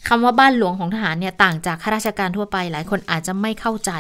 [0.07, 3.91] คำว่าบ้านหลวงของทหารเนี่ยต่างจากข้าราชการทั่วไป หลายคนอาจจะไม่เข้าใจ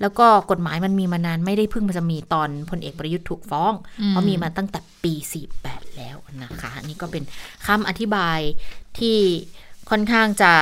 [0.00, 3.72] แล้วก็กฎหมายมันมีมานานไม่ได้เพิ่งมาจะมีตอนพลเอกประยุทธ์ถูกฟ้อง
[4.08, 5.12] เพราะมีมาตั้งแต่ปี
[5.54, 7.22] 48 แล้วนะคะอันนี่ก็เป็น
[7.66, 8.38] คำอธิบาย
[8.98, 9.18] ที่
[9.90, 10.52] ค่อนข้างจะ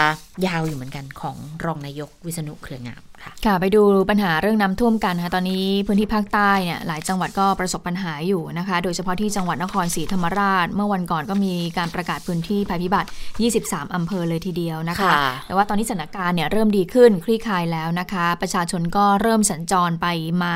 [0.47, 13.09] ยาวอยู่เหมือนกันของรองนายกวิษณุเครืองาม ค่ะค่ะไปดูปัญหาเรื่องน้ำท่วมกันนะคะตอนนี้พื้นที่ภาคใต้เนี่ยหลายจังหวัดก็ประสบปัญหาอยู่นะคะ โดยเฉพาะที่จังหวัดนครศรีธรรมราช เมื่อวันก่อนก็มีการประกาศพื้นที่ภัยพิบัติ
[13.51, 20.07] 23อำเภอเลยทีเดียวนะคะค่ะแต่ว่าตอนนี้สถานการณ์เนี่ยเริ่มดีขึ้นคลี่คลายแล้วนะคะ ประชาชนก็เริ่มสัญจรไป
[20.43, 20.55] มา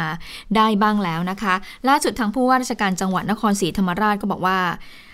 [0.57, 1.55] ได้บ้างแล้วนะคะ
[1.89, 5.06] ล่าสุดทางผู้ว่าราชการจังหวัดนครศรีธรรมราชก็บอกว่าเอ่อ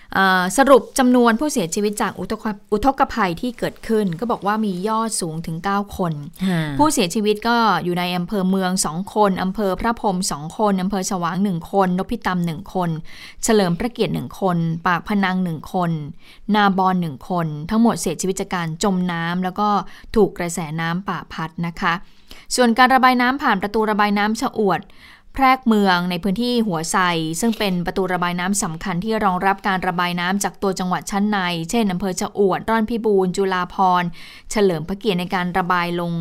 [0.57, 6.13] สรุปจำนวนผู้เสียชีวิตจากอุทกอุทกภัยที่เกิดขึ้น ก็บอกว่ามียอดสูงถึง 9 คน
[6.77, 12.89] ผู้เสียชีวิตก็อยู่ในอำเภอเมือง 2 คนอำเภอพระพรหม2คนอำเภอฉวาง 1 คน นพิตำ1คน
[13.43, 14.57] เฉลิมพระเกียรติ1คน
[14.87, 15.91] ปากพนัง 1 คน
[16.55, 19.69] นาบอน1คน ทั้งหมดเสียชีวิตจากการจมน้ำแล้วก็
[20.15, 21.93] ถูกกระแสน้ำป่าพัดนะคะ
[22.55, 24.79] ส่วนการระบายน้ำผ่านประตูระบายน้ำชะอวด
[25.33, 26.97] แพรกเมืองในพื้นที่หัวไซ
[27.41, 31.37] ซึ่งเป็นประตูระบายน้ำสำคัญที่รองรับการระบายน้ำจากตัวจังหวัดชั้นใน
[31.69, 34.03] เช่นอำเภอชะอวดร่อนพิบูรณ์จุฬาพร
[34.51, 36.11] เฉลิมพระเกียรติในการระบายลง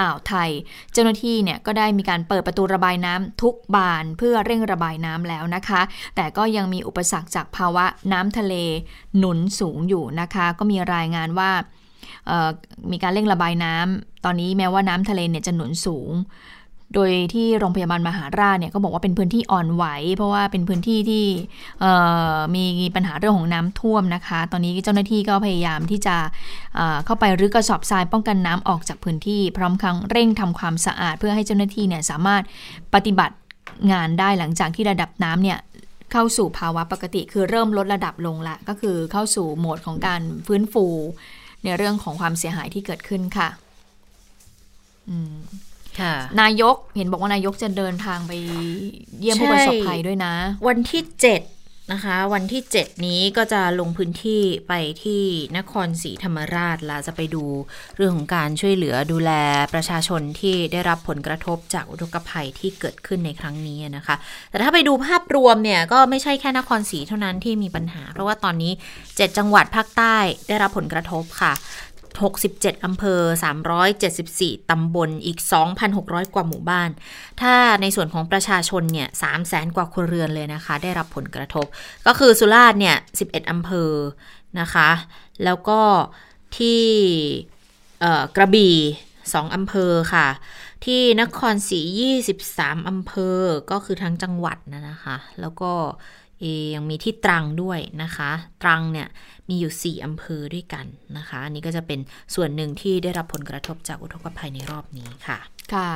[0.00, 0.50] อ่าวไทย
[0.92, 5.80] เจ้าหน้าที่เนี่ยก็ได้มีการเปิดประตูระบายน้ำทุกบานเพื่อเร่งระบายน้ำแล้วนะคะ
[6.16, 8.54] แต่ก็ยังมีอุปสรรคจากภาวะน้ำทะเล
[9.18, 11.50] หนุนสูงอยู่นะคะ ก็มีรายงานว่า
[12.90, 16.12] มีการเร่งระบายน้ำตอนนี้แม้ว่าน้ำทะเลเนี่ยจะหนุนสูง
[16.94, 19.84] โดยที่โรงพยาบาลมหาราชเนี่ยก็บอกว่าเป็นพื้นที่อ่อนไหว
[20.16, 21.24] เพราะว่าเป็นพื้นที่ที่
[22.56, 26.16] มีปัญหาเรื่องของน้ำท่วมนะคะ ตอนนี้เจ้าหน้าที่ก็พยายามที่จะ
[26.74, 32.42] เเข้าไปรื้อกระสอบทรายป้องกันน้ำออกจากพื้นที่ พร้อมครั้งเร่งทำความสะอาด เพื่อให้เจ้าหน้าที่เนี่ยสามารถ
[32.94, 33.36] ปฏิบัติ
[33.92, 35.58] งานได้หลังจากที่ระดับน้ำเนี่ย
[36.12, 40.86] เข้าสู่ภาวะปกติคือเริ่มลดระดับลงละก็คือเข้าสู่โหมดของการฟื้นฟู
[41.64, 43.48] ในเรื่องของความเสียหายที่เกิดขึ้นค่ะ
[45.08, 45.71] อืมค่ะ
[46.40, 48.32] นายกเห็นบอกว่านายกจะเดินทางไป
[49.20, 50.34] เยี่ยมผู้ประสบภัยด้วยนะ
[50.68, 54.72] วันที่7นะคะ วันที่ 7 นี้ก็จะลงพื้นที่ไป
[55.02, 55.22] ที่
[55.56, 57.44] นครศรีธรรมราชแล้วจะไปดู
[57.96, 59.30] เรื่องของการช่วยเหลือดูแล
[59.74, 64.16] ประชาชนที่ได้รับผลกระทบจากอุทกภัยที่เกิดขึ้นในครั้งนี้นะคะ
[64.50, 68.72] แต่ถ้าไปดูภาพรวมเนี่ยก็ไม่ใช่แค่นครศรีเท่านั้นที่มีปัญหา เพราะว่าตอนนี้
[69.04, 70.16] 7 จังหวัดภาคใต้
[70.48, 71.52] ได้รับผลกระทบค่ะ
[72.20, 73.20] 67 อำเภอ
[73.96, 75.38] 374 ตำบล อีก
[75.86, 76.90] 2,600 กว่าหมู่บ้าน
[77.40, 79.08] ถ้าในส่วนของประชาชนเนี่ย
[79.42, 81.66] 300,000กว่าครัวเรือนเลยนะคะ ได้รับผลกระทบ
[82.06, 83.90] ก็คือสุราษฎร์เนี่ย 11 อำเภอ
[84.60, 84.90] นะคะ
[85.44, 85.80] แล้วก็
[86.56, 86.82] ที่
[88.36, 88.76] กระบี่
[89.14, 90.28] 2 อำเภอค่ะ
[90.84, 91.80] ที่นครศรี
[92.34, 93.38] 23 อำเภอ
[93.70, 95.72] ก็คือทั้งจังหวัดนะนะคะ แล้วก็
[96.74, 98.30] ยังมีที่ตรังด้วยนะคะ
[98.62, 99.08] ตรังเนี่ย
[99.52, 100.86] มีอยู่ 4 อำเภอด้วยกัน
[101.16, 102.00] นะคะอันนี้ก็จะเป็น
[102.34, 105.38] ส่วนหนึ่งที่ได้รับผลกระทบจากอุทกภัยในรอบนี้ค่ะ
[105.74, 105.92] ค่ะ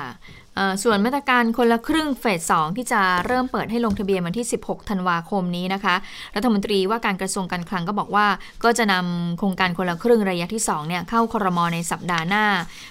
[0.85, 5.95] ส่วนมาตรการคนละครึ่งเฟส2ที่จะเริ่มเปิดให้ลงทะเบียนวันที่ 16 ธันวาคมนี้นะคะ
[6.37, 8.27] รัฐมนตรีว่าการกระทรวงการคลังก็บอกว่า
[8.65, 12.45] ก็จะนำโครงการคนละครึ่งระยะที่2เนี่ยเข้าครมในสัปดาห์หน้า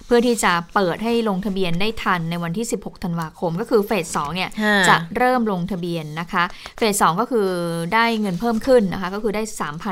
[0.05, 6.43] เพื่อที่จะเปิดให้ลงทะเบียนได้ทันในวันที่ 16 ธันวาคม ก็คือเฟส2เนี่ยค่ะจะเริ่มลงทะเบียนนะคะ
[6.78, 7.47] phase 2ก็คือ
[7.93, 9.43] ได้เงินเพิ่มขึ้นนะคะก็คือได้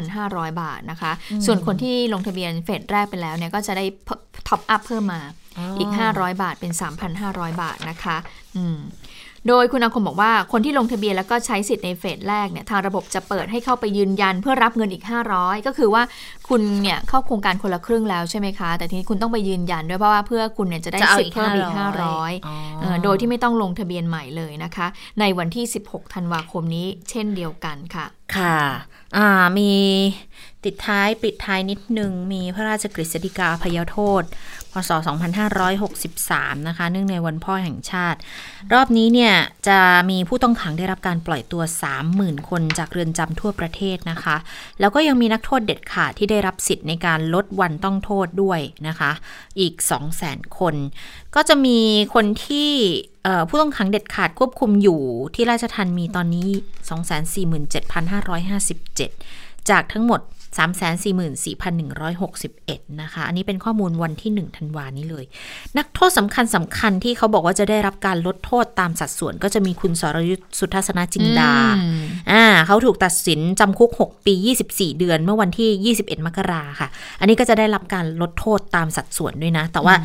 [0.05, 1.11] 3,500 บาทนะคะ
[1.45, 3.85] ส่วนคนที่ลงทะเบียน phase แรกไปแล้วเนี่ยก็จะได้
[4.47, 5.21] top up เพิ่มมา
[5.79, 6.71] อีก 500 บาทเป็น
[7.17, 8.17] 3,500 บาทนะคะ
[8.57, 8.79] อืม
[9.47, 15.03] โดยคุณอาคมบอกว่าคนที่ลงทะเบียนแล้วก็ใช้สิทธิ์ใน phase แรกเนี่ยทางระบบจะเปิดให้เข้าไปยืนยันเพื่อรับเงินอีก
[15.35, 16.03] 500 ก็คือว่า
[16.53, 24.87] คุณเนี่ยเข้าโครงการคนละครึ่งแล้วใช่ไหมคะ แต่ทีนี้คุณต้องไปยืนยันด้วยเพราะว่าเพื่อคุณเนี่ยจะได้จะเอาสิทธิ์เพิ่มอีกอีก500 500เออโดยที่ไม่ต้องลงทะเบียนใหม่เลยนะคะ
[25.19, 28.57] ในวันที่ 16ธันวาคมนี้เช่นเดียวกันค่ะ ค่ะ
[29.17, 29.27] อ่า
[29.57, 29.71] มี
[30.65, 34.23] ติดท้ายปิดท้ายนิดนึง มีพระราชกฤษฎีกาพยโทษ
[34.71, 34.91] พศ
[35.79, 38.19] 2563 นะคะ เนื่องในวันพ่อแห่งชาติ
[38.73, 39.33] รอบนี้เนี่ย
[39.67, 39.79] จะ
[40.09, 41.63] มีผู้ต้องขังได้รับการปล่อยตัว
[42.05, 44.37] 30,000 คนจากเรือนจำทั่วประเทศนะคะ
[44.79, 49.11] แล้วก็ยังมีนักโทษเด็ดขาดที่ได้รับสิทธิ์ในการลดวันต้องโทษด้วยนะคะ
[49.59, 49.73] อีก
[50.15, 50.75] 200,000 คน
[51.35, 51.79] ก็จะมี
[52.13, 52.71] คนที่
[53.47, 55.01] ผู้ต้องขังเด็ดขาดควบคุมอยู่
[55.35, 56.49] ที่ราชทันมีตอนนี้
[58.89, 60.21] 247,557 จากทั้งหมด
[60.59, 65.25] 344,161 นะคะ อันนี้เป็นข้อมูลวันที่ 1 ธันวานี้เลย
[65.77, 74.35] นักโทษสำคัญสำคัญที่เขาบอกว่าจะได้รับการลดโทษตามสัดส่วน ก็จะมีคุณสรยุทธสุทัศนจินดาอืมอ่าเขาถูกตัดสินจำคุก 6 ปี
[74.67, 76.87] 24 เดือนเมื่อวันที่ 21 มกราค่ะ
[77.19, 79.95] อันนี้ก็จะได้รับการลดโทษตามสัดส่วนด้วยนะ แต่ว่า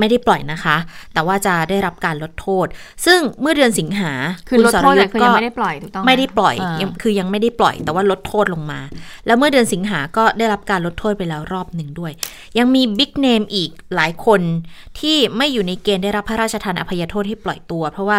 [0.00, 0.76] ไม่ได้ปล่อยนะคะ
[1.14, 2.66] แต่ว่าจะได้รับการลดโทษ
[3.06, 4.12] ซึ่งเมื่อเดือนสิงหา
[4.48, 8.80] คือลดโทษแต่ณคือยังไม่ได้ปล่อยถูกต้องหไม่ได้ปล่อยายังคือยังไม่ได้ปล่อย แต่ว่าลดโทษลงมา
[9.26, 12.12] แล้วเมื่อเดือนสิงหาก็ได้รับการลดโทษไปแล้วรอบหนึ่งด้วย
[12.58, 14.40] ยังมีบิ๊กเนมอีกหลายคน
[15.00, 18.18] ที่ไม่อยู่ในเกณฑ์ได้รับพระราชทานอภัยโทษให้ปล่อยตัว เพราะว่า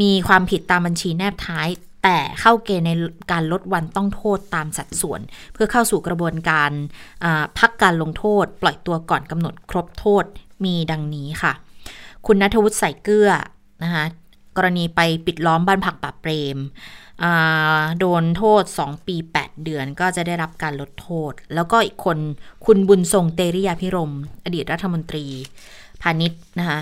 [0.00, 1.68] มีความผิดตามบัญชีแนบท้าย
[2.04, 2.92] แต่เข้าเกณฑ์ใน
[3.32, 5.20] การลดวันต้องโทษตามสัดส่วน
[5.52, 6.70] เพื่อเข้าสู่กระบวนการ
[7.24, 10.24] อ่าพักการลงโทษ ปล่อยตัวก่อนกำหนดครบโทษ
[10.64, 11.52] มีดังนี้ค่ะ
[12.26, 13.30] คุณนัทวุฒิใส่เกลือ
[13.82, 14.04] นะคะ
[14.56, 16.58] กรณีไปปิดล้อมบ้านผักป่าเปรม
[17.98, 22.18] โดนโทษ 2 ปี 8 เดือนก็จะได้รับการลดโทษ แล้วก็อีกคน
[22.66, 24.12] คุณบุญทรงเตริยาพิรม
[24.44, 25.24] อดีตรัฐมนตรี
[26.02, 26.80] พาณิชย์นะคะ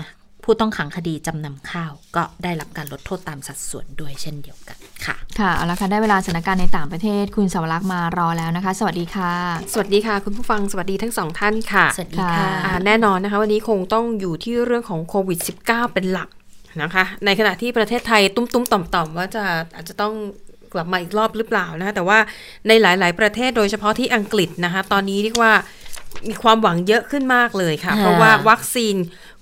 [0.49, 9.33] ผู้ต้องขังคดีจำนำข้าว ก็ได้รับการลดโทษตามสัดส่วนด้วยเช่นเดียวกันค่ะ ค่ะเอาละค่ะได้เวลาสถานการณ์ในต่างประเทศคุณสวรักษ์มารอแล้วนะคะ สวัสดีค่ะ
[9.73, 16.29] สวัสดีค่ะ คุณผู้ฟังสวัสดีทั้งสองท่านค่ะสวัสดีค่ะอ่าแน่นอนนะคะ วันนี้คงต้องอยู่ที่เรื่องของโควิด -19 เป็นหลัก
[16.81, 19.43] นะคะในขณะที่ประเทศไทยตุ้มๆต่อมๆว่าจะ
[19.75, 20.13] อาจจะต้อง
[20.73, 22.19] กลับมาอีกรอบหรือเปล่านะคะแต่ว่า
[22.67, 25.53] ในหลาย ๆ ประเทศโดยเฉพาะที่อังกฤษนะคะตอนนี้เรียกว่า
[26.29, 28.95] มีความหวังเยอะขึ้นมากเลยค่ะค่ะเพราะว่าวัคซีน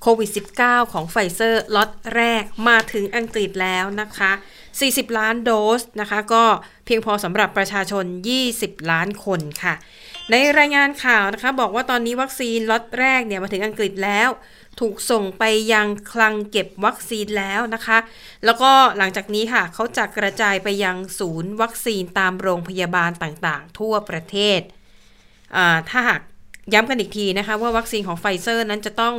[0.08, 0.32] โควิด
[0.62, 4.32] -19 ของไฟเซอร์ล็อตแรกมาถึงอังกฤษแล้วนะคะ
[4.76, 6.44] 40 ล้านโดสนะคะ ก็
[6.86, 8.06] เพียงพอสำหรับประชาชน
[8.48, 9.74] 20 ล้านคนค่ะ
[10.32, 14.30] ในรายงานข่าวนะคะ บอกว่าตอนนี้วัคซีนล็อตแรกเนี่ยมาถึงอังกฤษแล้ว
[14.80, 15.44] ถูกส่งไป
[15.74, 17.98] ยังคลังเก็บวัคซีนแล้วนะคะ
[18.46, 24.62] แล้วก็หลังจากนี้ค่ะเขาจะกระจายไปยังศูนย์วัคซีนตามโรงพยาบาลต่างๆ ทั่วประเทศ
[25.90, 26.22] ถ้าหาก
[26.74, 29.16] ย้ำกันอีกทีนะคะว่าวัคซีนของไฟเซอร์นั้นจะต้อง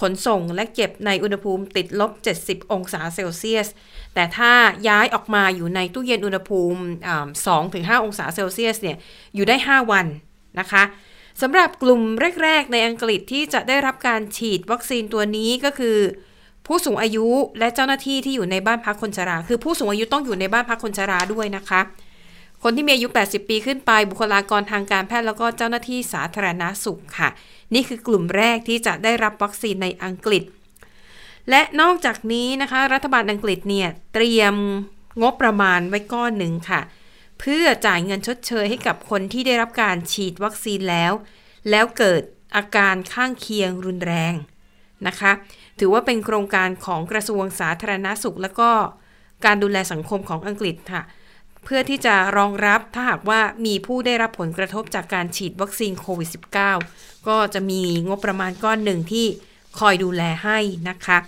[0.00, 2.12] ขนส่งและเก็บในอุณหภูมิติดลบ
[2.42, 3.68] 70 องศาเซลเซียส
[4.14, 4.52] แต่ถ้า
[4.88, 7.28] ย้ายออกมาอยู่ในตู้เย็นอุณหภูมิอ่า
[7.98, 8.96] 2-5 องศาเซลเซียสเนี่ย
[9.34, 10.06] อยู่ได้ 5 วัน
[10.60, 10.82] นะคะ
[11.42, 12.00] สำหรับกลุ่ม
[12.42, 15.98] แรก ๆ ในอังกฤษที่จะได้รับการฉีดวัคซีนตัวนี้ก็คือ
[16.66, 17.26] ผู้สูงอายุ
[17.58, 21.80] และเจ้าหน้าที่ที่อยู่ในบ้านพักคนชรา คือผู้สูงอายุต้องอยู่ในบ้านพักคนชราด้วยนะคะ
[22.62, 27.28] คนที่มีอายุ 80 ปีขึ้นไป บุคลากรทางการแพทย์แล้วก็เจ้าหน้าที่สาธารณาสุขค่ะ
[27.74, 30.42] นี่คือกลุ่มแรกที่จะได้รับวัคซีนในอังกฤษ
[31.50, 34.54] และนอกจากนี้นะคะ รัฐบาลอังกฤษเนี่ยเตรียม
[35.22, 36.80] งบประมาณไว้ก้อนหนึ่งค่ะ
[37.40, 41.12] เพื่อจ่ายเงินชดเชยให้กับคนที่ได้รับการฉีดวัคซีนแล้ว
[41.70, 42.22] แล้วเกิด
[42.56, 44.34] อาการข้างเคียงรุนแรง
[45.06, 45.32] นะคะ
[45.78, 48.70] ถือว่าเป็นโครงการของกระทรวงสาธารณาสุข และก็
[49.44, 51.02] การดูแลสังคมของอังกฤษค่ะ
[51.64, 56.28] เพื่อที่จะรองรับถ้าหากว่ามีผู้ได้รับผลกระทบจากการฉีดวัคซีนโควิด
[56.74, 59.26] -19 ก็จะมีงบประมาณก้อนหนึ่งที่
[59.78, 60.58] คอยดูแลให้
[60.88, 61.18] นะคะ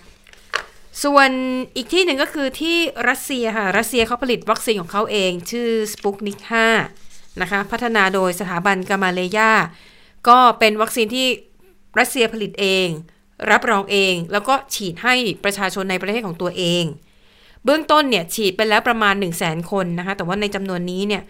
[1.03, 1.29] ส่วน
[1.75, 2.77] อีกที่หนึ่งก็คือที่
[3.09, 6.39] รัสเซียค่ะ รัสเซียเขาผลิตวัคซีนของเขาเองชื่อ Sputnik
[6.89, 9.51] 5นะคะ พัฒนาโดยสถาบันกามาเลยา
[10.27, 11.27] ก็เป็นวัคซีนที่
[11.99, 12.87] รัสเซียผลิตเอง
[13.51, 16.83] รับรองเอง แล้วก็ฉีดให้ประชาชนในประเทศของตัวเอง
[17.65, 21.23] เบื้องต้นเนี่ยฉีดไปแล้วประมาณ 1 0 0 0 0แสนคนนะคะ แต่ว่าในจำนวนนี้เนี่ย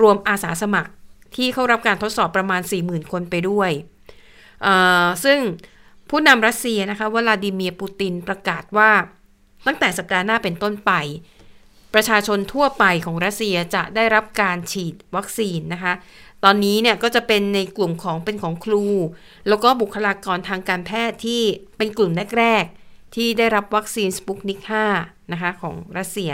[0.00, 0.90] รวมอาสาสมัคร
[1.36, 3.70] ที่เข้ารับการทดสอบประมาณ 40,000 คนไปด้วย
[5.24, 5.38] ซึ่ง
[6.10, 8.90] ผู้นำรัสเซียนะคะวลาดิเมียร์ปูตินประกาศว่า
[9.66, 10.92] ตั้งแต่สัปดาห์หน้าเป็นต้นไป
[11.94, 15.92] ประชาชนทั่วไปของรัสเซียจะได้รับการฉีดวัคซีนนะคะ
[16.44, 18.86] ตอนนี้เนี่ยก็จะเป็นในกลุ่มของเป็นของครู
[19.48, 21.42] แล้วก็บุคลากรทางการแพทย์ที่
[21.76, 22.81] เป็นกลุ่มแรกๆ
[23.14, 24.60] ที่ได้รับวัคซีนสปุกนิก
[24.96, 26.32] 5นะคะของรัสเซีย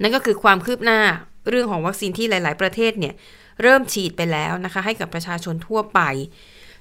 [0.00, 1.00] นั่นก็คือความคืบหน้า
[1.48, 3.14] เรื่องของวัคซีนที่หลาย ๆ ประเทศเนี่ย
[3.62, 6.00] เริ่มฉีดไปแล้วนะคะให้กับประชาชนทั่วไป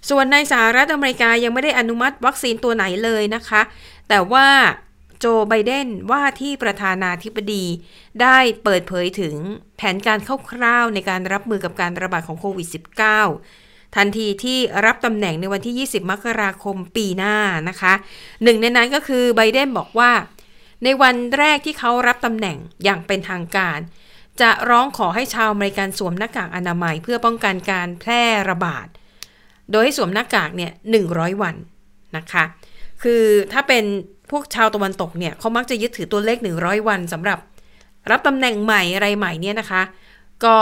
[0.10, 3.62] ส่วนในสหรัฐอเมริกายังไม่ได้อนุมัติวัคซีนตัวไหนเลยนะคะ
[4.10, 4.48] แต่ว่า
[5.20, 7.66] โจไบเดนว่าที่ประธานาธิบดี
[8.22, 9.36] ได้เปิดเผยถึง
[9.78, 10.20] แผนการ
[10.52, 17.36] คร่าวๆในการรับมือกับการระบาดของโควิด -19 ทันทีที่รับตำแหน่งในวันที่ 20 มกราคมปีหน้า
[17.70, 17.94] นะคะ
[18.44, 20.12] หนึ่งในนั้นก็คือไบเดนบอกว่า
[20.84, 23.80] ในวันแรกที่เขารับตำแหน่งอย่างเป็นทางการ
[24.42, 28.88] จะร้องขอให้ชาวอเมริกันสวมหน้ากากอนามัย เพื่อป้องกันการแพร่ระบาด
[29.72, 30.72] โดยให้สวมหน้ากากเนี่ย
[31.08, 31.56] 100 วัน
[32.18, 32.44] นะคะ
[33.04, 33.24] คือ
[33.54, 33.86] ถ้าเป็น
[34.32, 37.40] พวกชาวตะวันตกเนี่ยเขามักจะยึดถือตัวเลข 100 วันสำหรับ
[38.12, 39.82] รับตำแหน่งใหม่อะไรใหม่เนี่ยนะคะ
[40.44, 40.56] ก็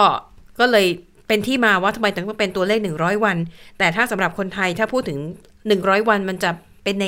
[0.60, 0.88] ก็เลย
[1.28, 3.38] เป็นที่มาว่าทำไมถึงต้องเป็นตัวเลข 100 วัน
[3.78, 5.20] แต่ถ้าสำหรับคนไทยถ้าพูดถึง
[5.64, 6.52] 100 วันมันจะ
[6.84, 7.08] เป็นใน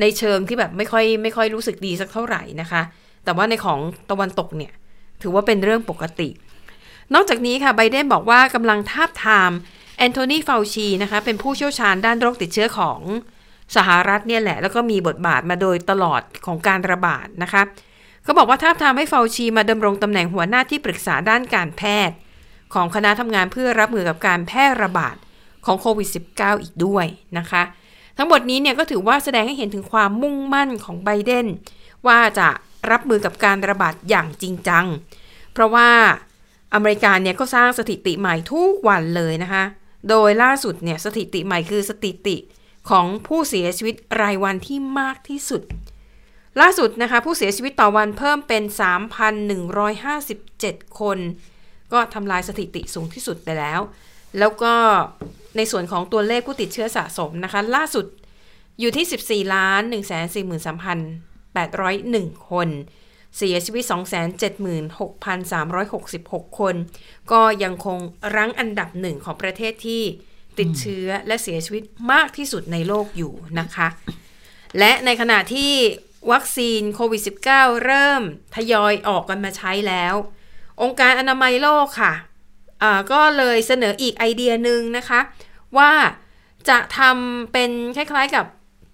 [0.00, 2.82] ในเชิงที่แบบไม่ค่อยไม่ค่อยรู้สึกดีสักเท่าไหร่นะคะ
[3.24, 3.78] แต่ว่าในของ
[4.10, 4.72] ตะวันตกเนี่ย
[5.22, 6.28] ถือว่าเป็นเรื่องปกติ
[7.14, 9.52] นอกจากนี้ค่ะไบเดนบอกว่ากำลังทาบทาม
[9.98, 13.00] แอนโทนีเฟาวชีนะคะเป็นผู้เชี่ยวชาญด้านโรคติดเชื้อของ
[13.76, 17.62] สหรัฐเนี่ยแหละ แล้วก็มีบทบาทมาโดยตลอดของการระบาดนะคะ
[18.24, 22.16] เขาบอกว่าท้าทามให้เฟาวชีมาดำรงตำแหน่งหัวหน้าที่ปรึกษาด้านการแพทย์
[22.74, 25.16] ของคณะทำงานเพื่อรับมือกับการแพร่ระบาด
[25.66, 27.06] ของโควิด -19 อีกด้วย
[27.38, 27.62] นะคะ
[28.18, 31.46] ทั้งหมดนี้เนี่ยก็ถือว่าแสดงให้เห็นถึงความมุ่งมั่นของไบเดน
[32.06, 32.48] ว่าจะ
[32.90, 34.86] รับมือกับการระบาดอย่างจริงจัง
[35.52, 35.90] เพราะว่า
[36.74, 39.64] อเมริกาเนี่ยก็สร้างสถิติใหม่ทุกวันเลยนะคะ
[40.08, 42.36] โดยล่าสุดเนี่ยสถิติใหม่คือสถิติ
[42.90, 45.62] ของผู้เสียชีวิตรายวันที่มากที่สุด
[46.60, 48.62] ล่าสุดนะคะผู้เสียชีวิตต่อวันเพิ่มเป็น
[50.22, 51.18] 3,157 คน
[51.92, 53.80] ก็ทำลายสถิติสูงที่สุดไปแล้ว
[54.38, 54.74] แล้วก็
[55.56, 58.06] ในส่วนของตัวเลขผู้ติดเชื้อสะสมนะคะ ล่าสุด
[58.80, 59.06] อยู่ที่
[59.48, 59.82] 14ล้าน
[62.34, 62.68] 143,801 คน
[63.36, 63.84] เสียชีวิต
[65.50, 66.74] 276,366 คน
[67.32, 67.98] ก็ยังคง
[68.36, 70.02] รั้งอันดับหนึ่งของประเทศที่
[70.58, 71.82] ติดเชื้อและเสียชีวิต
[72.12, 73.88] มากที่สุดในโลกอยู่นะคะ
[74.78, 75.72] และในขณะที่
[76.32, 78.22] วัคซีนโควิด -19 เริ่ม
[78.54, 80.14] ทยอยออกกันมาใช้แล้ว
[80.82, 82.12] องค์การอนามัยโลกค่ะ
[82.82, 85.20] อ่าก็เลยเสนออีกไอเดียหนึ่งนะคะ
[85.78, 85.90] ว่า
[86.68, 88.44] จะทำเป็นคล้ายๆกับ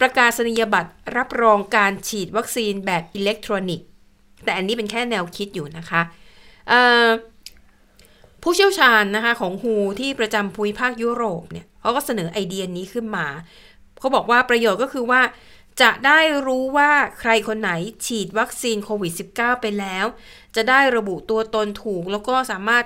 [0.01, 3.87] ประกาศนียบัตรรับรองการฉีดวัคซีนแบบอิเล็กทรอนิกส์
[4.45, 6.01] แต่อันนี้เป็นแค่แนวคิดอยู่นะคะ
[8.43, 13.27] ผู้เชี่ยวชาญนะคะของฮูที่ประจำภูมิภาคยุโรปเนี่ยเขาก็เสนอไอเดียนี้ขึ้นมา
[14.01, 15.21] เขาบอกว่าประโยชน์ก็คือว่า
[15.83, 17.71] จะได้รู้ว่าใครคนไหน
[18.07, 20.07] ฉีดวัคซีนโควิด -19 ไปแล้ว
[20.57, 22.85] จะได้ระบุตัวตนถูก แล้วก็สามารถ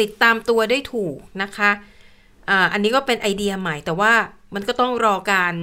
[0.00, 1.70] ติดตามตัวได้ถูกนะคะ
[2.72, 4.12] อันนี้ก็เป็นไอเดียใหม่แต่ว่า
[4.54, 5.54] มันก็ต้องรอการ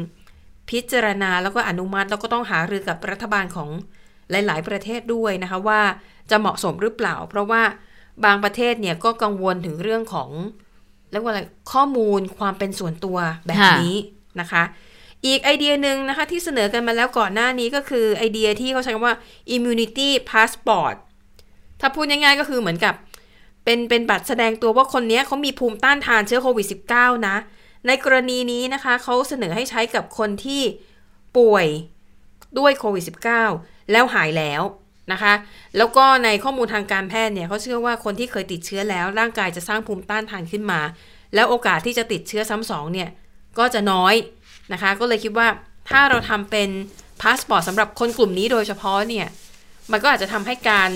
[0.69, 3.69] พิจารณาแล้วก็อนุมัติแล้วก็ต้องหารือกับรัฐบาลของ
[4.31, 5.81] หลาย ๆ ประเทศด้วยนะคะว่า
[6.29, 7.61] จะเหมาะสมหรือเปล่า เพราะว่า
[8.25, 10.29] บางประเทศเนี่ยก็กังวลถึงเรื่องของ
[11.11, 11.41] เรียกว่าอะไร
[11.73, 13.95] ข้อมูลความเป็นส่วนตัวแบบนี้
[14.41, 14.63] นะคะ
[15.25, 19.15] อีกไอเดียหนึ่งนะคะที่เสนอกันมาแล้วก่อนหน้านี้ก็คือไอเดียที่เขาใช้คำว่า
[19.55, 20.95] immunity passport
[21.81, 22.93] ถ้าพูดง่ายๆก็คือเหมือนกับ
[23.63, 27.35] เป็นเป็นบัตรแสดงตัวว่าคนนี้เขามีภูมิต้านทานเชื้อโควิด -19 นะ
[27.87, 30.61] ในกรณีนี้นะคะเขาเสนอให้ใช้กับคนที่
[31.37, 31.67] ป่วย
[32.59, 33.03] ด้วยโควิด
[33.47, 34.61] -19 แล้วหายแล้ว
[35.11, 35.33] นะคะ
[35.77, 40.81] แล้วก็ในข้อมูลทางการแพทย์เนี่ยเขาเชื่อว่าคนที่เคยติดเชื้อแล้ว ร่างกายจะสร้างภูมิต้านทานขึ้นมา
[41.35, 43.09] แล้วโอกาสที่จะติดเชื้อซ้ำสองเนี่ย
[43.59, 44.13] ก็จะน้อย
[44.73, 45.47] นะคะ ก็เลยคิดว่า
[45.89, 46.69] ถ้าเราทำเป็น
[47.21, 49.27] พาสปอร์ตสำหรับคนกลุ่มนี้โดยเฉพาะเนี่ย
[49.91, 50.89] มันก็อาจจะทำให้การ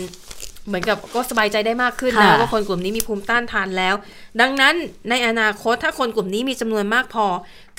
[0.67, 3.95] เหมือนกับก็สบายใจได้มากขึ้นนะค่ะว่าคนกลุ่มนี้มีภูมิต้านทานแล้ว
[4.41, 4.75] ดังนั้น
[5.09, 7.25] ในอนาคตถ้าคนกลุ่มนี้มีจำนวนมากพอ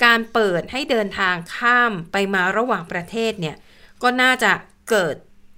[0.03, 3.55] การเปิดให้เดินทางข้ามไปมาระหว่างประเทศเนี่ย
[4.03, 4.51] ก็น่าจะ
[4.89, 5.15] เกิด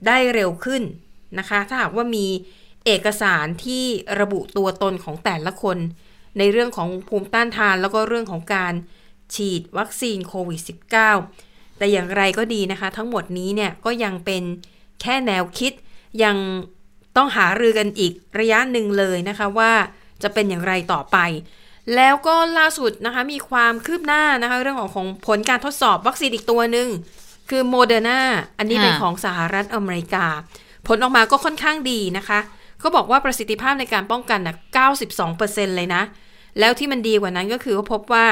[0.07, 0.83] ได้เร็วขึ้น
[1.39, 2.27] นะคะ ถ้าหากว่ามี
[2.85, 3.85] เอกสารที่
[4.19, 5.77] ระบุตัวตนของแต่ละคน
[6.37, 8.73] ในเรื่องของภูมิต้านทานแล้วก็เรื่องของการ
[9.33, 10.61] ฉีดวัคซีนโควิด
[11.19, 14.43] -19 แต่อย่างไรก็ดีนะคะ ทั้งหมดนี้เนี่ยก็ยังเป็น
[15.01, 15.73] แค่แนวคิด
[16.23, 16.37] ยัง
[17.17, 19.71] ต้องหารือกันอีกระยะหนึ่งเลยนะคะว่า
[20.23, 21.17] จะเป็นอย่างไรต่อไป
[21.95, 26.87] แล้วก็ล่าสุดนะคะมีความคืบหน้านะคะเรื่องของของผลการทดสอบวัคซีนอีกตัวหนึ่ง
[27.49, 28.19] คือโมเดอร์นา
[28.57, 30.25] อันนี้เป็นค่ะของสหรัฐอเมริกา
[30.87, 32.39] ผลออกมาก็ค่อนข้างดีนะคะ
[32.79, 34.55] เขาบอกว่าประสิทธิภาพในการป้องกันนะ
[35.15, 36.01] 92%เลยนะ
[36.59, 38.25] แล้วที่มันดีกว่านั้นก็คือเขาพบว่า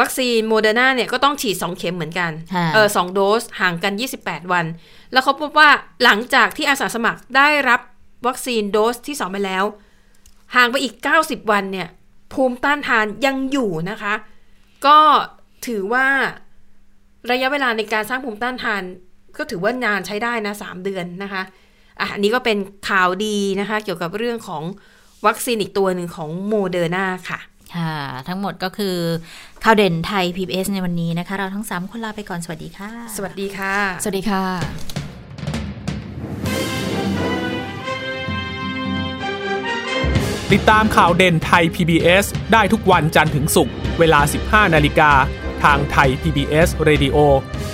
[0.00, 4.66] วัคซีนโมเดอร์นาเนี่ยก็ต้องฉีด 2 เข็มเหมือนกันค่ะเออสองโดสห่างกัน 28 วัน
[5.12, 5.68] แล้วเขาพบว่า
[6.04, 7.80] หลังจากที่อาสาสมัครได้รับ
[8.26, 9.64] วัคซีนโดสที่ 2 ไปแล้ว
[10.54, 11.88] ห่างไปอีก 90 วันเนี่ย
[12.32, 14.14] ภูมิต้านทานยังอยู่นะคะ
[14.86, 14.98] ก็
[15.66, 16.06] ถือว่า
[17.30, 18.82] ระยะเวลาในการสร้างภูมิต้านทาน
[19.38, 21.42] ก็ถือว่านานใช้ได้นะ3เดือนนะคะ
[22.00, 24.62] อะอันนี้ก็เป็นข่าวดีนะคะ เกี่ยวกับเรื่องของ
[25.26, 27.38] วัคซีนอีกตัวหนึ่งของโมเดอร์นาค่ะ
[27.76, 27.94] ค่ะ
[28.28, 28.96] ทั้งหมดก็คือ
[29.64, 34.44] ข่าวเด่นไทย PBS ในวันนี้นะคะ เราทั้ง 3 คนลาไปก่อน สวัสดีค่ะ สวัสดีค่ะ สวัสดีค่ะ
[40.52, 44.20] ติดตามข่าวเด่นไทย PBS ได้ทุกวันจันทร์ถึงศุกร์เวลา
[44.68, 45.10] 15 นาฬิกา
[45.64, 47.16] ทางไทย PBS Radio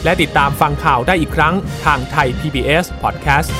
[0.05, 3.51] และติดตามฟังข่าวได้อีกครั้งทางไทย PBS Podcast